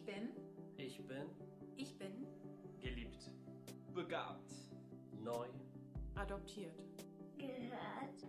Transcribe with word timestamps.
Ich 0.00 0.06
bin, 0.06 0.30
Ich 0.78 0.96
bin 1.06 1.26
ich 1.76 1.98
bin 1.98 2.26
geliebt, 2.80 3.30
begabt, 3.94 4.50
neu, 5.22 5.46
adoptiert, 6.14 6.82
gehört, 7.36 8.26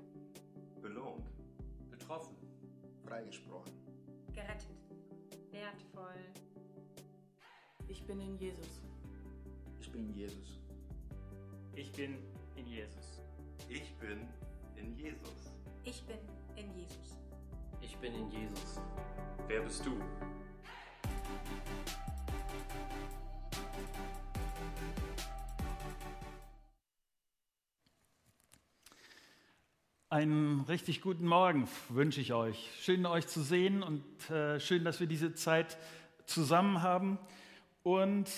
belohnt, 0.81 1.31
betroffen, 1.89 2.35
freigesprochen, 3.05 3.71
gerettet, 4.33 4.67
wertvoll, 5.51 6.25
ich 7.87 8.05
bin 8.05 8.19
in 8.19 8.37
Jesus. 8.37 8.81
ich 9.79 9.91
bin 9.93 10.13
Jesus. 10.13 10.59
ich 11.73 11.91
bin 11.93 12.17
in 12.57 12.67
Jesus. 12.67 13.21
ich 13.69 13.97
bin 13.97 14.27
in 14.75 14.97
Jesus. 14.97 15.53
ich 15.85 16.03
bin 16.05 16.19
in 16.57 16.75
Jesus. 16.75 17.17
ich 17.79 17.97
bin 17.97 18.13
in 18.13 18.29
Jesus. 18.29 18.81
Wer 19.47 19.61
bist 19.61 19.85
du? 19.85 19.97
Einen 30.11 30.59
richtig 30.67 30.99
guten 30.99 31.25
Morgen 31.25 31.69
wünsche 31.87 32.19
ich 32.19 32.33
euch. 32.33 32.69
Schön, 32.81 33.05
euch 33.05 33.27
zu 33.27 33.41
sehen 33.41 33.81
und 33.81 34.03
äh, 34.29 34.59
schön, 34.59 34.83
dass 34.83 34.99
wir 34.99 35.07
diese 35.07 35.35
Zeit 35.35 35.77
zusammen 36.25 36.81
haben. 36.81 37.17
Und 37.81 38.29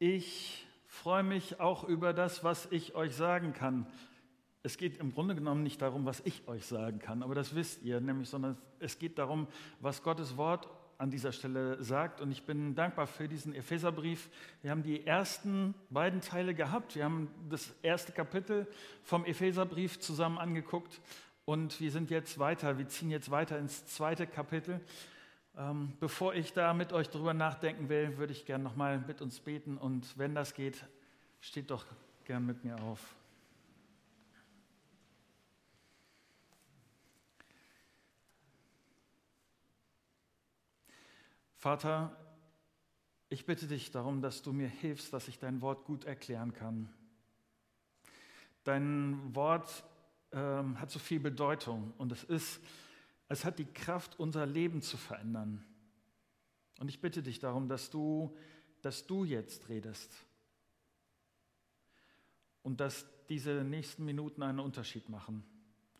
ich 0.00 0.66
freue 0.88 1.22
mich 1.22 1.60
auch 1.60 1.84
über 1.84 2.14
das, 2.14 2.42
was 2.42 2.66
ich 2.72 2.96
euch 2.96 3.14
sagen 3.14 3.52
kann. 3.52 3.86
Es 4.64 4.76
geht 4.76 4.96
im 4.96 5.14
Grunde 5.14 5.36
genommen 5.36 5.62
nicht 5.62 5.80
darum, 5.82 6.04
was 6.04 6.18
ich 6.24 6.48
euch 6.48 6.66
sagen 6.66 6.98
kann, 6.98 7.22
aber 7.22 7.36
das 7.36 7.54
wisst 7.54 7.84
ihr, 7.84 8.00
nämlich, 8.00 8.28
sondern 8.28 8.58
es 8.80 8.98
geht 8.98 9.16
darum, 9.16 9.46
was 9.78 10.02
Gottes 10.02 10.36
Wort 10.36 10.68
an 10.98 11.10
dieser 11.10 11.32
Stelle 11.32 11.82
sagt. 11.82 12.20
Und 12.20 12.30
ich 12.30 12.44
bin 12.44 12.74
dankbar 12.74 13.06
für 13.06 13.28
diesen 13.28 13.54
Epheserbrief. 13.54 14.28
Wir 14.62 14.70
haben 14.70 14.82
die 14.82 15.06
ersten 15.06 15.74
beiden 15.90 16.20
Teile 16.20 16.54
gehabt. 16.54 16.94
Wir 16.94 17.04
haben 17.04 17.28
das 17.50 17.72
erste 17.82 18.12
Kapitel 18.12 18.66
vom 19.02 19.24
Epheserbrief 19.24 20.00
zusammen 20.00 20.38
angeguckt. 20.38 21.00
Und 21.44 21.80
wir 21.80 21.90
sind 21.90 22.10
jetzt 22.10 22.38
weiter, 22.38 22.78
wir 22.78 22.88
ziehen 22.88 23.10
jetzt 23.10 23.30
weiter 23.30 23.58
ins 23.58 23.86
zweite 23.86 24.26
Kapitel. 24.26 24.80
Ähm, 25.56 25.92
bevor 26.00 26.34
ich 26.34 26.52
da 26.52 26.74
mit 26.74 26.92
euch 26.92 27.10
drüber 27.10 27.34
nachdenken 27.34 27.88
will, 27.88 28.16
würde 28.18 28.32
ich 28.32 28.44
gerne 28.46 28.64
nochmal 28.64 28.98
mit 28.98 29.20
uns 29.20 29.40
beten. 29.40 29.76
Und 29.76 30.18
wenn 30.18 30.34
das 30.34 30.54
geht, 30.54 30.84
steht 31.40 31.70
doch 31.70 31.84
gern 32.24 32.46
mit 32.46 32.64
mir 32.64 32.80
auf. 32.82 33.00
Vater, 41.64 42.14
ich 43.30 43.46
bitte 43.46 43.66
dich 43.66 43.90
darum, 43.90 44.20
dass 44.20 44.42
du 44.42 44.52
mir 44.52 44.68
hilfst, 44.68 45.14
dass 45.14 45.28
ich 45.28 45.38
dein 45.38 45.62
Wort 45.62 45.86
gut 45.86 46.04
erklären 46.04 46.52
kann. 46.52 46.92
Dein 48.64 49.34
Wort 49.34 49.82
ähm, 50.32 50.78
hat 50.78 50.90
so 50.90 50.98
viel 50.98 51.20
Bedeutung 51.20 51.94
und 51.96 52.12
es 52.12 52.22
ist, 52.22 52.60
es 53.28 53.46
hat 53.46 53.58
die 53.58 53.64
Kraft, 53.64 54.20
unser 54.20 54.44
Leben 54.44 54.82
zu 54.82 54.98
verändern. 54.98 55.64
Und 56.80 56.88
ich 56.88 57.00
bitte 57.00 57.22
dich 57.22 57.38
darum, 57.38 57.66
dass 57.66 57.88
du, 57.88 58.36
dass 58.82 59.06
du 59.06 59.24
jetzt 59.24 59.70
redest 59.70 60.14
und 62.62 62.78
dass 62.78 63.06
diese 63.30 63.64
nächsten 63.64 64.04
Minuten 64.04 64.42
einen 64.42 64.60
Unterschied 64.60 65.08
machen. 65.08 65.42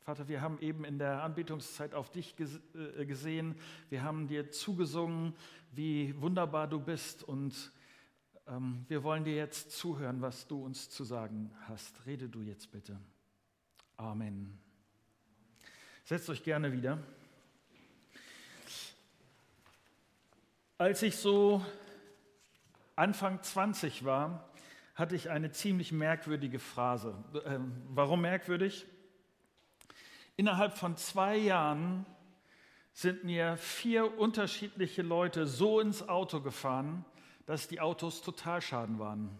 Vater, 0.05 0.28
wir 0.28 0.42
haben 0.42 0.58
eben 0.58 0.84
in 0.84 0.98
der 0.98 1.22
Anbetungszeit 1.22 1.94
auf 1.94 2.10
dich 2.10 2.34
äh, 2.38 3.06
gesehen, 3.06 3.55
wir 3.88 4.02
haben 4.02 4.28
dir 4.28 4.50
zugesungen, 4.50 5.33
wie 5.73 6.14
wunderbar 6.20 6.68
du 6.68 6.79
bist 6.79 7.23
und 7.23 7.73
ähm, 8.46 8.84
wir 8.89 9.02
wollen 9.02 9.24
dir 9.24 9.34
jetzt 9.34 9.70
zuhören, 9.70 10.20
was 10.20 10.46
du 10.46 10.62
uns 10.62 10.90
zu 10.90 11.05
sagen 11.05 11.51
hast. 11.68 12.05
Rede 12.05 12.29
du 12.29 12.42
jetzt 12.42 12.70
bitte. 12.70 13.01
Amen. 13.96 14.58
Setzt 16.05 16.29
euch 16.29 16.42
gerne 16.42 16.70
wieder. 16.70 16.98
Als 20.77 21.00
ich 21.00 21.17
so 21.17 21.64
Anfang 22.95 23.42
20 23.42 24.05
war, 24.05 24.50
hatte 24.95 25.17
ich 25.17 25.30
eine 25.30 25.50
ziemlich 25.50 25.92
merkwürdige 25.92 26.58
Phrase. 26.58 27.14
Äh, 27.46 27.58
warum 27.89 28.20
merkwürdig? 28.20 28.86
Innerhalb 30.36 30.77
von 30.77 30.96
zwei 30.96 31.36
Jahren 31.36 32.06
sind 32.92 33.22
mir 33.22 33.56
vier 33.56 34.18
unterschiedliche 34.18 35.02
Leute 35.02 35.46
so 35.46 35.78
ins 35.78 36.08
Auto 36.08 36.40
gefahren, 36.40 37.05
dass 37.46 37.68
die 37.68 37.80
Autos 37.80 38.20
Totalschaden 38.20 38.98
waren. 38.98 39.30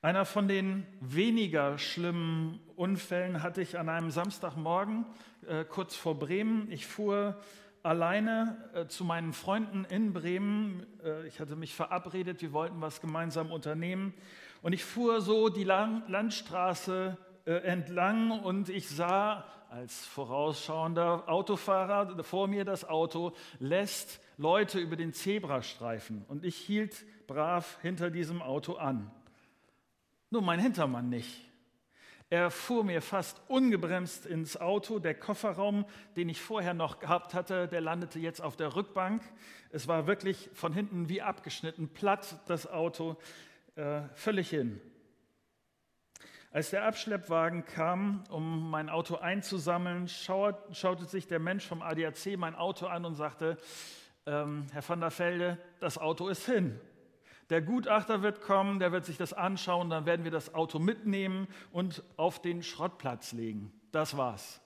Einer 0.00 0.24
von 0.24 0.46
den 0.46 0.86
weniger 1.00 1.76
schlimmen 1.78 2.60
Unfällen 2.76 3.42
hatte 3.42 3.62
ich 3.62 3.78
an 3.78 3.88
einem 3.88 4.10
Samstagmorgen 4.10 5.06
äh, 5.48 5.64
kurz 5.64 5.96
vor 5.96 6.18
Bremen. 6.18 6.70
Ich 6.70 6.86
fuhr 6.86 7.40
alleine 7.82 8.70
äh, 8.74 8.86
zu 8.86 9.04
meinen 9.04 9.32
Freunden 9.32 9.84
in 9.84 10.12
Bremen. 10.12 10.86
Äh, 11.04 11.26
ich 11.26 11.40
hatte 11.40 11.56
mich 11.56 11.74
verabredet, 11.74 12.42
wir 12.42 12.52
wollten 12.52 12.80
was 12.80 13.00
gemeinsam 13.00 13.50
unternehmen. 13.50 14.14
Und 14.60 14.72
ich 14.72 14.84
fuhr 14.84 15.20
so 15.20 15.48
die 15.48 15.64
Lang 15.64 16.04
Landstraße 16.08 17.16
äh, 17.44 17.52
entlang 17.52 18.30
und 18.30 18.68
ich 18.68 18.88
sah 18.88 19.44
als 19.68 20.04
vorausschauender 20.04 21.28
Autofahrer 21.28 22.22
vor 22.22 22.46
mir 22.46 22.64
das 22.64 22.84
Auto 22.84 23.32
lässt 23.58 24.20
Leute 24.36 24.78
über 24.78 24.96
den 24.96 25.12
Zebrastreifen 25.12 26.24
und 26.28 26.44
ich 26.44 26.56
hielt 26.56 27.06
brav 27.26 27.78
hinter 27.80 28.10
diesem 28.10 28.42
Auto 28.42 28.74
an. 28.74 29.10
Nur 30.30 30.42
mein 30.42 30.60
Hintermann 30.60 31.08
nicht. 31.08 31.48
Er 32.32 32.50
fuhr 32.50 32.82
mir 32.82 33.02
fast 33.02 33.42
ungebremst 33.48 34.24
ins 34.24 34.56
Auto. 34.58 34.98
Der 34.98 35.14
Kofferraum, 35.14 35.84
den 36.16 36.30
ich 36.30 36.40
vorher 36.40 36.72
noch 36.72 36.98
gehabt 36.98 37.34
hatte, 37.34 37.68
der 37.68 37.82
landete 37.82 38.18
jetzt 38.18 38.40
auf 38.40 38.56
der 38.56 38.74
Rückbank. 38.74 39.22
Es 39.70 39.86
war 39.88 40.06
wirklich 40.06 40.48
von 40.54 40.72
hinten 40.72 41.10
wie 41.10 41.20
abgeschnitten, 41.20 41.88
platt 41.88 42.38
das 42.46 42.66
Auto, 42.66 43.16
äh, 43.76 44.02
völlig 44.14 44.48
hin. 44.48 44.80
Als 46.52 46.68
der 46.68 46.84
Abschleppwagen 46.84 47.64
kam, 47.64 48.24
um 48.28 48.68
mein 48.70 48.90
Auto 48.90 49.16
einzusammeln, 49.16 50.06
schaute 50.06 51.06
sich 51.06 51.26
der 51.26 51.38
Mensch 51.38 51.66
vom 51.66 51.80
ADAC 51.80 52.36
mein 52.36 52.54
Auto 52.54 52.86
an 52.86 53.06
und 53.06 53.14
sagte, 53.14 53.56
ähm, 54.26 54.66
Herr 54.70 54.86
van 54.86 55.00
der 55.00 55.18
Velde, 55.18 55.58
das 55.80 55.96
Auto 55.96 56.28
ist 56.28 56.44
hin. 56.44 56.78
Der 57.48 57.62
Gutachter 57.62 58.20
wird 58.20 58.42
kommen, 58.42 58.80
der 58.80 58.92
wird 58.92 59.06
sich 59.06 59.16
das 59.16 59.32
anschauen, 59.32 59.88
dann 59.88 60.04
werden 60.04 60.24
wir 60.24 60.30
das 60.30 60.54
Auto 60.54 60.78
mitnehmen 60.78 61.48
und 61.70 62.02
auf 62.18 62.42
den 62.42 62.62
Schrottplatz 62.62 63.32
legen. 63.32 63.72
Das 63.90 64.18
war's. 64.18 64.60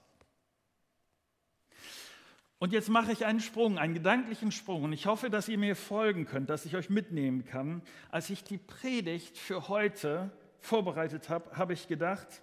Und 2.58 2.72
jetzt 2.72 2.88
mache 2.88 3.12
ich 3.12 3.26
einen 3.26 3.40
Sprung, 3.40 3.78
einen 3.78 3.94
gedanklichen 3.94 4.50
Sprung. 4.50 4.82
Und 4.82 4.92
ich 4.92 5.06
hoffe, 5.06 5.30
dass 5.30 5.48
ihr 5.48 5.58
mir 5.58 5.76
folgen 5.76 6.24
könnt, 6.24 6.50
dass 6.50 6.64
ich 6.64 6.74
euch 6.74 6.90
mitnehmen 6.90 7.44
kann. 7.44 7.82
Als 8.10 8.28
ich 8.30 8.42
die 8.42 8.58
Predigt 8.58 9.38
für 9.38 9.68
heute 9.68 10.32
vorbereitet 10.60 11.28
habe, 11.28 11.56
habe 11.56 11.72
ich 11.72 11.88
gedacht, 11.88 12.42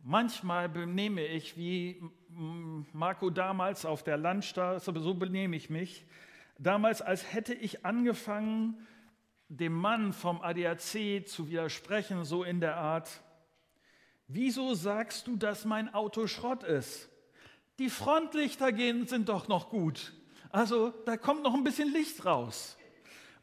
manchmal 0.00 0.68
benehme 0.68 1.24
ich 1.24 1.56
wie 1.56 2.02
Marco 2.92 3.30
damals 3.30 3.84
auf 3.84 4.02
der 4.02 4.16
Landstraße, 4.16 4.92
so 4.98 5.14
benehme 5.14 5.56
ich 5.56 5.70
mich. 5.70 6.06
Damals, 6.58 7.02
als 7.02 7.32
hätte 7.32 7.54
ich 7.54 7.84
angefangen, 7.84 8.86
dem 9.48 9.72
Mann 9.72 10.12
vom 10.12 10.40
ADAC 10.40 11.26
zu 11.26 11.48
widersprechen, 11.48 12.24
so 12.24 12.44
in 12.44 12.60
der 12.60 12.76
Art, 12.76 13.22
wieso 14.26 14.74
sagst 14.74 15.26
du, 15.26 15.36
dass 15.36 15.64
mein 15.64 15.92
Auto 15.94 16.26
Schrott 16.26 16.62
ist? 16.64 17.08
Die 17.78 17.90
Frontlichter 17.90 18.72
gehen, 18.72 19.06
sind 19.06 19.28
doch 19.28 19.48
noch 19.48 19.70
gut. 19.70 20.12
Also 20.50 20.90
da 21.04 21.16
kommt 21.16 21.42
noch 21.42 21.54
ein 21.54 21.64
bisschen 21.64 21.92
Licht 21.92 22.24
raus. 22.24 22.77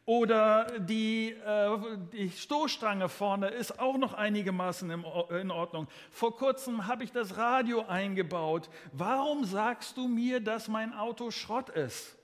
Oder 0.05 0.79
die, 0.79 1.31
äh, 1.31 1.97
die 2.13 2.29
Stoßstange 2.29 3.09
vorne 3.09 3.47
ist 3.47 3.79
auch 3.79 3.97
noch 3.97 4.13
einigermaßen 4.13 4.91
in 4.91 5.51
Ordnung. 5.51 5.87
Vor 6.11 6.37
kurzem 6.37 6.85
habe 6.85 7.03
ich 7.03 7.11
das 7.11 7.37
Radio 7.37 7.85
eingebaut. 7.87 8.69
Warum 8.91 9.45
sagst 9.45 9.97
du 9.97 10.07
mir, 10.07 10.41
dass 10.41 10.67
mein 10.67 10.93
Auto 10.93 11.31
Schrott 11.31 11.69
ist? 11.69 12.15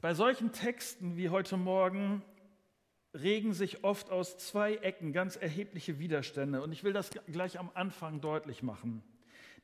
Bei 0.00 0.14
solchen 0.14 0.52
Texten 0.52 1.18
wie 1.18 1.28
heute 1.28 1.58
Morgen 1.58 2.22
regen 3.12 3.52
sich 3.52 3.84
oft 3.84 4.10
aus 4.10 4.38
zwei 4.38 4.76
Ecken 4.76 5.12
ganz 5.12 5.36
erhebliche 5.36 5.98
Widerstände. 5.98 6.62
Und 6.62 6.72
ich 6.72 6.84
will 6.84 6.94
das 6.94 7.10
gleich 7.26 7.58
am 7.58 7.70
Anfang 7.74 8.22
deutlich 8.22 8.62
machen. 8.62 9.02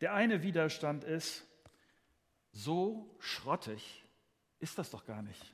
Der 0.03 0.13
eine 0.13 0.43
Widerstand 0.43 1.05
ist, 1.05 1.47
so 2.53 3.17
schrottig 3.19 4.05
ist 4.59 4.77
das 4.77 4.91
doch 4.91 5.07
gar 5.07 5.23
nicht. 5.23 5.54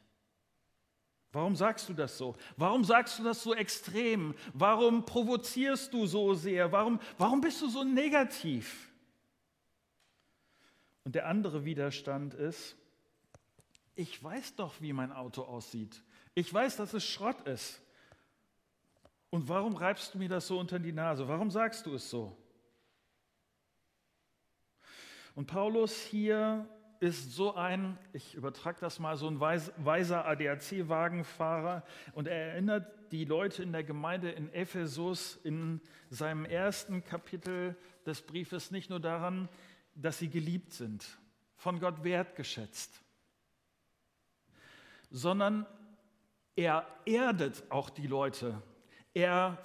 Warum 1.32 1.54
sagst 1.54 1.88
du 1.88 1.94
das 1.94 2.18
so? 2.18 2.36
Warum 2.56 2.84
sagst 2.84 3.18
du 3.18 3.22
das 3.22 3.42
so 3.42 3.54
extrem? 3.54 4.34
Warum 4.52 5.04
provozierst 5.04 5.92
du 5.94 6.06
so 6.06 6.34
sehr? 6.34 6.72
Warum, 6.72 6.98
warum 7.18 7.40
bist 7.40 7.62
du 7.62 7.68
so 7.68 7.84
negativ? 7.84 8.90
Und 11.04 11.14
der 11.14 11.26
andere 11.26 11.64
Widerstand 11.64 12.34
ist, 12.34 12.76
ich 13.94 14.22
weiß 14.22 14.56
doch, 14.56 14.80
wie 14.80 14.92
mein 14.92 15.12
Auto 15.12 15.42
aussieht. 15.42 16.02
Ich 16.34 16.52
weiß, 16.52 16.76
dass 16.76 16.94
es 16.94 17.04
Schrott 17.04 17.40
ist. 17.46 17.80
Und 19.30 19.48
warum 19.48 19.76
reibst 19.76 20.14
du 20.14 20.18
mir 20.18 20.28
das 20.28 20.48
so 20.48 20.58
unter 20.58 20.78
die 20.78 20.92
Nase? 20.92 21.28
Warum 21.28 21.50
sagst 21.50 21.86
du 21.86 21.94
es 21.94 22.10
so? 22.10 22.36
Und 25.36 25.46
Paulus 25.46 26.00
hier 26.00 26.68
ist 27.00 27.34
so 27.34 27.54
ein, 27.54 27.98
ich 28.12 28.34
übertrage 28.34 28.78
das 28.80 28.98
mal, 28.98 29.16
so 29.16 29.26
ein 29.26 29.40
weiser 29.40 30.26
ADAC-Wagenfahrer 30.26 31.82
und 32.12 32.28
er 32.28 32.52
erinnert 32.52 33.10
die 33.10 33.24
Leute 33.24 33.62
in 33.62 33.72
der 33.72 33.84
Gemeinde 33.84 34.30
in 34.30 34.52
Ephesus 34.52 35.36
in 35.42 35.80
seinem 36.10 36.44
ersten 36.44 37.02
Kapitel 37.02 37.74
des 38.04 38.20
Briefes 38.20 38.70
nicht 38.70 38.90
nur 38.90 39.00
daran, 39.00 39.48
dass 39.94 40.18
sie 40.18 40.28
geliebt 40.28 40.74
sind, 40.74 41.18
von 41.56 41.80
Gott 41.80 42.04
wertgeschätzt, 42.04 43.02
sondern 45.10 45.66
er 46.54 46.86
erdet 47.06 47.64
auch 47.70 47.88
die 47.88 48.06
Leute. 48.06 48.62
Er 49.14 49.58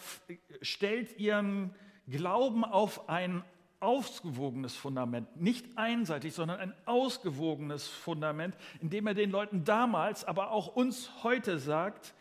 stellt 0.62 1.20
ihren 1.20 1.76
Glauben 2.08 2.64
auf 2.64 3.10
ein 3.10 3.44
ausgewogenes 3.80 4.76
Fundament, 4.76 5.40
nicht 5.40 5.78
einseitig, 5.78 6.34
sondern 6.34 6.60
ein 6.60 6.74
ausgewogenes 6.86 7.88
Fundament, 7.88 8.56
indem 8.82 9.08
er 9.08 9.14
den 9.14 9.32
Leuten 9.32 9.64
damals, 9.64 10.24
aber 10.24 10.52
auch 10.52 10.76
uns 10.76 11.24
heute 11.24 11.60
sagt, 11.60 12.14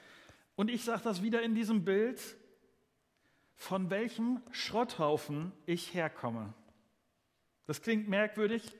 und 0.56 0.70
ich 0.70 0.84
sage 0.84 1.02
das 1.02 1.22
wieder 1.22 1.42
in 1.42 1.54
diesem 1.54 1.84
Bild, 1.84 2.20
von 3.56 3.90
welchem 3.90 4.40
Schrotthaufen 4.50 5.52
ich 5.66 5.94
herkomme. 5.94 6.52
Das 7.66 7.82
klingt 7.82 8.08
merkwürdig. 8.08 8.76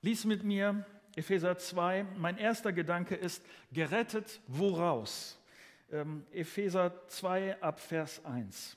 Lies 0.00 0.24
mit 0.24 0.42
mir 0.42 0.84
Epheser 1.14 1.56
2. 1.56 2.06
Mein 2.16 2.36
erster 2.36 2.72
Gedanke 2.72 3.14
ist, 3.14 3.44
gerettet 3.72 4.40
woraus? 4.48 5.38
Ähm, 5.90 6.26
Epheser 6.32 7.06
2 7.08 7.62
ab 7.62 7.78
Vers 7.78 8.24
1. 8.24 8.76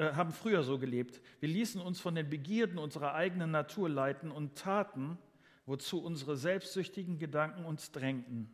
äh, 0.00 0.14
haben 0.14 0.32
früher 0.32 0.62
so 0.62 0.78
gelebt. 0.78 1.20
Wir 1.40 1.50
ließen 1.50 1.78
uns 1.78 2.00
von 2.00 2.14
den 2.14 2.30
Begierden 2.30 2.78
unserer 2.78 3.12
eigenen 3.12 3.50
Natur 3.50 3.90
leiten 3.90 4.30
und 4.30 4.56
taten, 4.56 5.18
wozu 5.66 6.02
unsere 6.02 6.38
selbstsüchtigen 6.38 7.18
Gedanken 7.18 7.66
uns 7.66 7.92
drängten. 7.92 8.50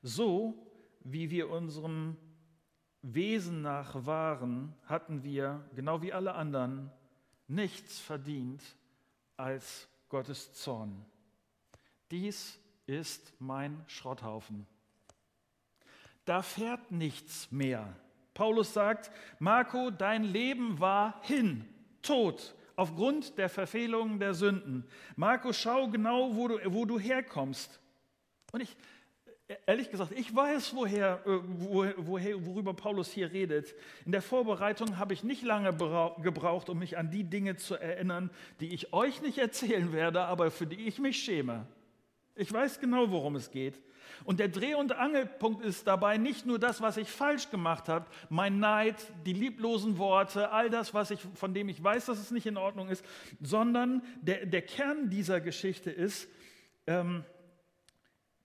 So 0.00 0.54
wie 1.00 1.30
wir 1.30 1.50
unserem 1.50 2.16
Wesen 3.02 3.62
nach 3.62 4.06
waren, 4.06 4.72
hatten 4.84 5.24
wir, 5.24 5.68
genau 5.74 6.02
wie 6.02 6.12
alle 6.12 6.34
anderen, 6.34 6.92
nichts 7.48 7.98
verdient 7.98 8.62
als 9.36 9.88
Gottes 10.08 10.52
Zorn. 10.52 11.04
Dies 12.12 12.60
ist 12.86 13.32
mein 13.40 13.82
Schrotthaufen. 13.88 14.68
Da 16.24 16.42
fährt 16.42 16.92
nichts 16.92 17.50
mehr. 17.50 17.96
Paulus 18.34 18.72
sagt, 18.72 19.10
Marco, 19.38 19.90
dein 19.90 20.24
Leben 20.24 20.80
war 20.80 21.20
hin, 21.22 21.64
tot, 22.02 22.54
aufgrund 22.76 23.36
der 23.38 23.48
Verfehlungen 23.48 24.18
der 24.18 24.34
Sünden. 24.34 24.84
Marco, 25.16 25.52
schau 25.52 25.88
genau, 25.88 26.34
wo 26.34 26.48
du, 26.48 26.58
wo 26.72 26.84
du 26.84 26.98
herkommst. 26.98 27.80
Und 28.52 28.62
ich, 28.62 28.76
ehrlich 29.66 29.90
gesagt, 29.90 30.12
ich 30.12 30.34
weiß, 30.34 30.74
woher, 30.74 31.20
äh, 31.26 31.40
woher, 31.46 32.46
worüber 32.46 32.74
Paulus 32.74 33.10
hier 33.10 33.32
redet. 33.32 33.74
In 34.04 34.12
der 34.12 34.22
Vorbereitung 34.22 34.98
habe 34.98 35.14
ich 35.14 35.24
nicht 35.24 35.42
lange 35.42 35.72
gebraucht, 36.22 36.68
um 36.68 36.78
mich 36.78 36.98
an 36.98 37.10
die 37.10 37.24
Dinge 37.24 37.56
zu 37.56 37.76
erinnern, 37.76 38.30
die 38.60 38.74
ich 38.74 38.92
euch 38.92 39.22
nicht 39.22 39.38
erzählen 39.38 39.92
werde, 39.92 40.22
aber 40.22 40.50
für 40.50 40.66
die 40.66 40.86
ich 40.86 40.98
mich 40.98 41.22
schäme. 41.22 41.66
Ich 42.34 42.52
weiß 42.52 42.80
genau, 42.80 43.10
worum 43.10 43.36
es 43.36 43.50
geht. 43.50 43.80
Und 44.24 44.40
der 44.40 44.48
Dreh- 44.48 44.74
und 44.74 44.92
Angelpunkt 44.92 45.64
ist 45.64 45.86
dabei 45.86 46.18
nicht 46.18 46.46
nur 46.46 46.58
das, 46.58 46.80
was 46.80 46.96
ich 46.96 47.08
falsch 47.08 47.50
gemacht 47.50 47.88
habe, 47.88 48.06
mein 48.28 48.58
Neid, 48.58 48.96
die 49.26 49.32
lieblosen 49.32 49.98
Worte, 49.98 50.50
all 50.50 50.70
das, 50.70 50.94
was 50.94 51.10
ich, 51.10 51.20
von 51.34 51.54
dem 51.54 51.68
ich 51.68 51.82
weiß, 51.82 52.06
dass 52.06 52.18
es 52.18 52.30
nicht 52.30 52.46
in 52.46 52.56
Ordnung 52.56 52.88
ist, 52.88 53.04
sondern 53.40 54.02
der, 54.20 54.46
der 54.46 54.62
Kern 54.62 55.10
dieser 55.10 55.40
Geschichte 55.40 55.90
ist, 55.90 56.28
ähm, 56.86 57.24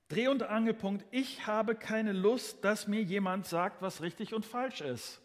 Dreh- 0.09 0.29
und 0.29 0.43
Angelpunkt, 0.43 1.05
ich 1.11 1.47
habe 1.47 1.75
keine 1.75 2.13
Lust, 2.13 2.63
dass 2.63 2.87
mir 2.87 3.01
jemand 3.01 3.45
sagt, 3.45 3.81
was 3.81 4.01
richtig 4.01 4.33
und 4.33 4.45
falsch 4.45 4.81
ist. 4.81 5.21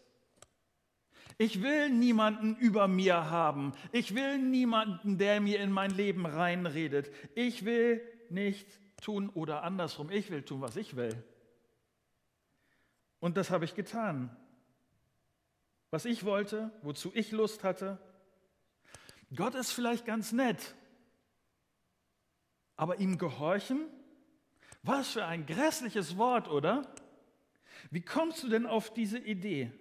Ich 1.37 1.63
will 1.63 1.89
niemanden 1.89 2.55
über 2.57 2.87
mir 2.87 3.29
haben. 3.29 3.73
Ich 3.91 4.13
will 4.13 4.37
niemanden, 4.37 5.17
der 5.17 5.41
mir 5.41 5.61
in 5.61 5.71
mein 5.71 5.91
Leben 5.91 6.25
reinredet. 6.25 7.11
Ich 7.33 7.65
will 7.65 8.01
nicht 8.29 8.67
tun 9.03 9.29
oder 9.29 9.63
andersrum, 9.63 10.09
ich 10.09 10.31
will 10.31 10.43
tun, 10.43 10.61
was 10.61 10.75
ich 10.75 10.95
will. 10.95 11.23
Und 13.19 13.37
das 13.37 13.51
habe 13.51 13.65
ich 13.65 13.75
getan. 13.75 14.35
Was 15.91 16.05
ich 16.05 16.25
wollte, 16.25 16.71
wozu 16.81 17.11
ich 17.13 17.31
Lust 17.31 17.63
hatte. 17.63 17.99
Gott 19.35 19.55
ist 19.55 19.71
vielleicht 19.71 20.05
ganz 20.05 20.31
nett, 20.31 20.75
aber 22.75 22.99
ihm 22.99 23.17
gehorchen? 23.17 23.87
Was 24.81 25.11
für 25.11 25.25
ein 25.25 25.45
grässliches 25.45 26.17
Wort, 26.17 26.47
oder? 26.47 26.93
Wie 27.91 28.01
kommst 28.01 28.43
du 28.43 28.49
denn 28.49 28.65
auf 28.65 28.93
diese 28.93 29.19
Idee? 29.19 29.71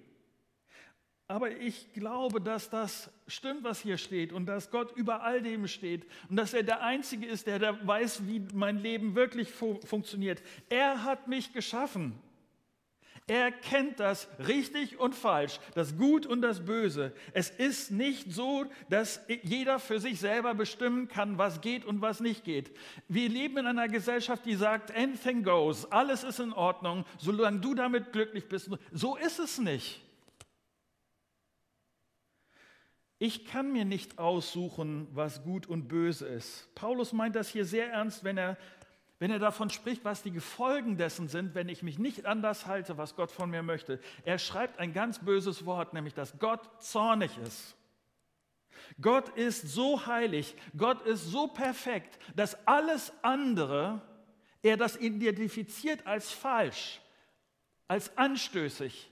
Aber 1.28 1.50
ich 1.50 1.92
glaube, 1.92 2.40
dass 2.40 2.68
das 2.68 3.10
stimmt, 3.26 3.64
was 3.64 3.80
hier 3.80 3.96
steht 3.96 4.32
und 4.32 4.46
dass 4.46 4.70
Gott 4.70 4.94
über 4.96 5.22
all 5.22 5.40
dem 5.40 5.66
steht 5.66 6.06
und 6.28 6.36
dass 6.36 6.52
er 6.52 6.62
der 6.62 6.82
Einzige 6.82 7.26
ist, 7.26 7.46
der 7.46 7.58
da 7.58 7.86
weiß, 7.86 8.26
wie 8.26 8.42
mein 8.52 8.78
Leben 8.78 9.14
wirklich 9.14 9.50
fu 9.50 9.80
funktioniert. 9.84 10.42
Er 10.68 11.04
hat 11.04 11.28
mich 11.28 11.52
geschaffen. 11.52 12.18
Er 13.28 13.52
kennt 13.52 14.00
das 14.00 14.28
richtig 14.48 14.98
und 14.98 15.14
falsch, 15.14 15.60
das 15.74 15.96
Gut 15.96 16.26
und 16.26 16.42
das 16.42 16.64
Böse. 16.64 17.12
Es 17.32 17.50
ist 17.50 17.92
nicht 17.92 18.32
so, 18.32 18.66
dass 18.90 19.20
jeder 19.42 19.78
für 19.78 20.00
sich 20.00 20.18
selber 20.18 20.54
bestimmen 20.54 21.06
kann, 21.06 21.38
was 21.38 21.60
geht 21.60 21.84
und 21.84 22.00
was 22.00 22.18
nicht 22.18 22.42
geht. 22.42 22.76
Wir 23.06 23.28
leben 23.28 23.58
in 23.58 23.66
einer 23.66 23.86
Gesellschaft, 23.86 24.44
die 24.44 24.56
sagt, 24.56 24.94
anything 24.96 25.44
goes, 25.44 25.90
alles 25.92 26.24
ist 26.24 26.40
in 26.40 26.52
Ordnung, 26.52 27.04
solange 27.16 27.60
du 27.60 27.74
damit 27.74 28.12
glücklich 28.12 28.48
bist. 28.48 28.68
So 28.90 29.16
ist 29.16 29.38
es 29.38 29.58
nicht. 29.58 30.00
Ich 33.24 33.44
kann 33.44 33.70
mir 33.70 33.84
nicht 33.84 34.18
aussuchen, 34.18 35.06
was 35.12 35.44
gut 35.44 35.68
und 35.68 35.86
böse 35.86 36.26
ist. 36.26 36.74
Paulus 36.74 37.12
meint 37.12 37.36
das 37.36 37.48
hier 37.48 37.64
sehr 37.64 37.88
ernst, 37.92 38.24
wenn 38.24 38.36
er, 38.36 38.56
wenn 39.20 39.30
er 39.30 39.38
davon 39.38 39.70
spricht, 39.70 40.04
was 40.04 40.24
die 40.24 40.40
Folgen 40.40 40.96
dessen 40.96 41.28
sind, 41.28 41.54
wenn 41.54 41.68
ich 41.68 41.84
mich 41.84 42.00
nicht 42.00 42.26
an 42.26 42.42
das 42.42 42.66
halte, 42.66 42.98
was 42.98 43.14
Gott 43.14 43.30
von 43.30 43.48
mir 43.48 43.62
möchte. 43.62 44.00
Er 44.24 44.40
schreibt 44.40 44.80
ein 44.80 44.92
ganz 44.92 45.20
böses 45.20 45.64
Wort, 45.66 45.94
nämlich, 45.94 46.14
dass 46.14 46.36
Gott 46.40 46.82
zornig 46.82 47.30
ist. 47.46 47.76
Gott 49.00 49.28
ist 49.36 49.68
so 49.68 50.04
heilig, 50.04 50.56
Gott 50.76 51.06
ist 51.06 51.26
so 51.26 51.46
perfekt, 51.46 52.18
dass 52.34 52.66
alles 52.66 53.12
andere, 53.22 54.02
er 54.64 54.76
das 54.76 54.96
identifiziert 54.96 56.08
als 56.08 56.32
falsch, 56.32 57.00
als 57.86 58.18
anstößig, 58.18 59.11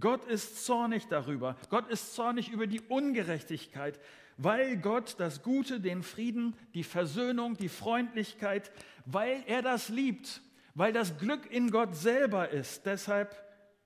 Gott 0.00 0.24
ist 0.24 0.64
zornig 0.64 1.06
darüber. 1.06 1.56
Gott 1.70 1.88
ist 1.88 2.14
zornig 2.14 2.50
über 2.50 2.66
die 2.66 2.80
Ungerechtigkeit, 2.80 4.00
weil 4.36 4.76
Gott 4.76 5.16
das 5.18 5.42
Gute, 5.42 5.80
den 5.80 6.02
Frieden, 6.02 6.56
die 6.74 6.82
Versöhnung, 6.82 7.56
die 7.56 7.68
Freundlichkeit, 7.68 8.72
weil 9.06 9.44
er 9.46 9.62
das 9.62 9.88
liebt, 9.88 10.42
weil 10.74 10.92
das 10.92 11.18
Glück 11.18 11.50
in 11.50 11.70
Gott 11.70 11.94
selber 11.94 12.48
ist. 12.48 12.86
Deshalb 12.86 13.36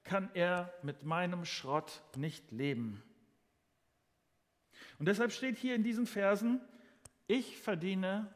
kann 0.05 0.31
er 0.33 0.73
mit 0.83 1.05
meinem 1.05 1.45
Schrott 1.45 2.03
nicht 2.17 2.51
leben. 2.51 3.03
Und 4.99 5.07
deshalb 5.07 5.33
steht 5.33 5.59
hier 5.59 5.75
in 5.75 5.85
diesen 5.85 6.07
Versen, 6.07 6.61
ich 7.27 7.59
verdiene 7.59 8.33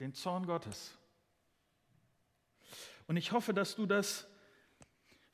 den 0.00 0.12
Zorn 0.12 0.44
Gottes. 0.44 0.96
Und 3.06 3.16
ich 3.16 3.32
hoffe, 3.32 3.54
dass 3.54 3.74
du 3.74 3.86
das 3.86 4.26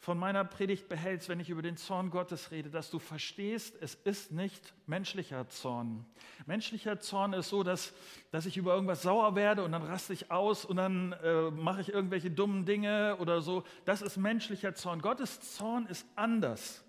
von 0.00 0.16
meiner 0.16 0.44
Predigt 0.44 0.88
behältst, 0.88 1.28
wenn 1.28 1.40
ich 1.40 1.50
über 1.50 1.60
den 1.60 1.76
Zorn 1.76 2.08
Gottes 2.08 2.50
rede, 2.50 2.70
dass 2.70 2.90
du 2.90 2.98
verstehst, 2.98 3.76
es 3.82 3.94
ist 3.94 4.32
nicht 4.32 4.72
menschlicher 4.86 5.46
Zorn. 5.48 6.06
Menschlicher 6.46 7.00
Zorn 7.00 7.34
ist 7.34 7.50
so, 7.50 7.62
dass, 7.62 7.92
dass 8.30 8.46
ich 8.46 8.56
über 8.56 8.72
irgendwas 8.72 9.02
sauer 9.02 9.34
werde 9.36 9.62
und 9.62 9.72
dann 9.72 9.82
raste 9.82 10.14
ich 10.14 10.30
aus 10.30 10.64
und 10.64 10.76
dann 10.76 11.12
äh, 11.12 11.50
mache 11.50 11.82
ich 11.82 11.92
irgendwelche 11.92 12.30
dummen 12.30 12.64
Dinge 12.64 13.18
oder 13.20 13.42
so. 13.42 13.62
Das 13.84 14.00
ist 14.00 14.16
menschlicher 14.16 14.74
Zorn. 14.74 15.02
Gottes 15.02 15.54
Zorn 15.54 15.84
ist 15.86 16.06
anders. 16.16 16.82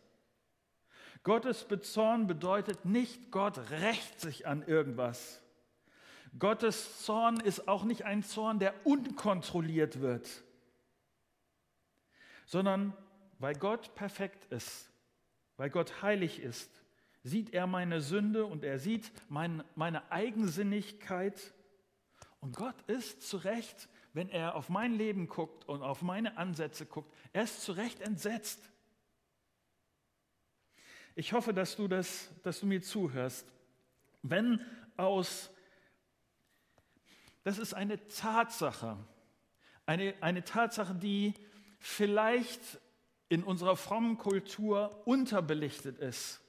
Gottes 1.23 1.65
Bezorn 1.65 2.27
bedeutet 2.27 2.85
nicht, 2.85 3.29
Gott 3.29 3.59
rächt 3.71 4.21
sich 4.21 4.47
an 4.47 4.63
irgendwas. 4.63 5.41
Gottes 6.39 7.03
Zorn 7.03 7.41
ist 7.41 7.67
auch 7.67 7.83
nicht 7.83 8.05
ein 8.05 8.23
Zorn, 8.23 8.57
der 8.59 8.73
unkontrolliert 8.85 9.99
wird 9.99 10.29
sondern 12.51 12.93
weil 13.39 13.55
Gott 13.55 13.95
perfekt 13.95 14.51
ist, 14.51 14.89
weil 15.55 15.69
Gott 15.69 16.01
heilig 16.01 16.41
ist, 16.41 16.69
sieht 17.23 17.53
er 17.53 17.65
meine 17.65 18.01
Sünde 18.01 18.45
und 18.45 18.65
er 18.65 18.77
sieht 18.77 19.09
mein, 19.29 19.63
meine 19.75 20.11
Eigensinnigkeit. 20.11 21.53
Und 22.41 22.53
Gott 22.57 22.75
ist 22.87 23.21
zu 23.21 23.37
Recht, 23.37 23.87
wenn 24.11 24.27
er 24.27 24.55
auf 24.55 24.67
mein 24.67 24.95
Leben 24.95 25.27
guckt 25.27 25.63
und 25.69 25.81
auf 25.81 26.01
meine 26.01 26.37
Ansätze 26.37 26.85
guckt, 26.85 27.15
er 27.31 27.43
ist 27.43 27.61
zu 27.61 27.71
Recht 27.71 28.01
entsetzt. 28.01 28.59
Ich 31.15 31.31
hoffe, 31.31 31.53
dass 31.53 31.77
du, 31.77 31.87
das, 31.87 32.29
dass 32.43 32.59
du 32.59 32.65
mir 32.65 32.81
zuhörst. 32.81 33.47
Wenn 34.23 34.59
aus, 34.97 35.51
das 37.45 37.59
ist 37.59 37.73
eine 37.73 38.05
Tatsache, 38.09 38.97
eine, 39.85 40.15
eine 40.19 40.43
Tatsache, 40.43 40.95
die 40.95 41.33
vielleicht 41.81 42.79
in 43.27 43.43
unserer 43.43 43.75
frommen 43.75 44.17
Kultur 44.17 45.01
unterbelichtet 45.05 45.97
ist. 45.97 46.39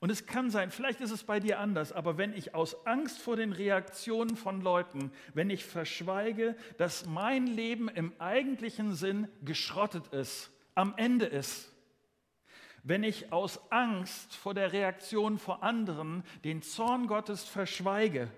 Und 0.00 0.10
es 0.10 0.26
kann 0.26 0.50
sein, 0.50 0.70
vielleicht 0.70 1.00
ist 1.00 1.12
es 1.12 1.24
bei 1.24 1.40
dir 1.40 1.60
anders, 1.60 1.92
aber 1.92 2.18
wenn 2.18 2.34
ich 2.34 2.54
aus 2.54 2.86
Angst 2.86 3.20
vor 3.20 3.36
den 3.36 3.52
Reaktionen 3.52 4.36
von 4.36 4.60
Leuten, 4.60 5.12
wenn 5.34 5.50
ich 5.50 5.64
verschweige, 5.64 6.56
dass 6.78 7.06
mein 7.06 7.46
Leben 7.46 7.88
im 7.88 8.12
eigentlichen 8.18 8.94
Sinn 8.94 9.28
geschrottet 9.44 10.08
ist, 10.08 10.50
am 10.74 10.94
Ende 10.96 11.26
ist, 11.26 11.70
wenn 12.82 13.02
ich 13.02 13.32
aus 13.32 13.60
Angst 13.70 14.34
vor 14.34 14.52
der 14.52 14.72
Reaktion 14.72 15.38
vor 15.38 15.62
anderen 15.62 16.22
den 16.44 16.60
Zorn 16.62 17.06
Gottes 17.06 17.44
verschweige, 17.44 18.28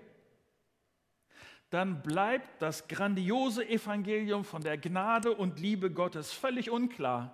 dann 1.69 2.01
bleibt 2.01 2.61
das 2.61 2.87
grandiose 2.87 3.67
Evangelium 3.67 4.45
von 4.45 4.61
der 4.61 4.77
Gnade 4.77 5.33
und 5.33 5.59
Liebe 5.59 5.91
Gottes 5.91 6.31
völlig 6.31 6.69
unklar. 6.69 7.33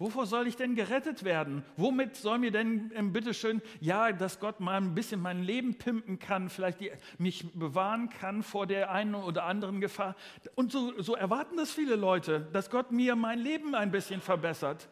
Wovor 0.00 0.26
soll 0.26 0.46
ich 0.46 0.54
denn 0.54 0.76
gerettet 0.76 1.24
werden? 1.24 1.64
Womit 1.76 2.14
soll 2.14 2.38
mir 2.38 2.52
denn 2.52 2.92
ähm, 2.94 3.12
bitteschön, 3.12 3.60
ja, 3.80 4.12
dass 4.12 4.38
Gott 4.38 4.60
mal 4.60 4.76
ein 4.76 4.94
bisschen 4.94 5.20
mein 5.20 5.42
Leben 5.42 5.74
pimpen 5.74 6.20
kann, 6.20 6.50
vielleicht 6.50 6.80
die, 6.80 6.92
mich 7.18 7.52
bewahren 7.52 8.08
kann 8.08 8.44
vor 8.44 8.68
der 8.68 8.92
einen 8.92 9.16
oder 9.16 9.42
anderen 9.42 9.80
Gefahr? 9.80 10.14
Und 10.54 10.70
so, 10.70 11.02
so 11.02 11.16
erwarten 11.16 11.56
das 11.56 11.72
viele 11.72 11.96
Leute, 11.96 12.48
dass 12.52 12.70
Gott 12.70 12.92
mir 12.92 13.16
mein 13.16 13.40
Leben 13.40 13.74
ein 13.74 13.90
bisschen 13.90 14.20
verbessert. 14.20 14.88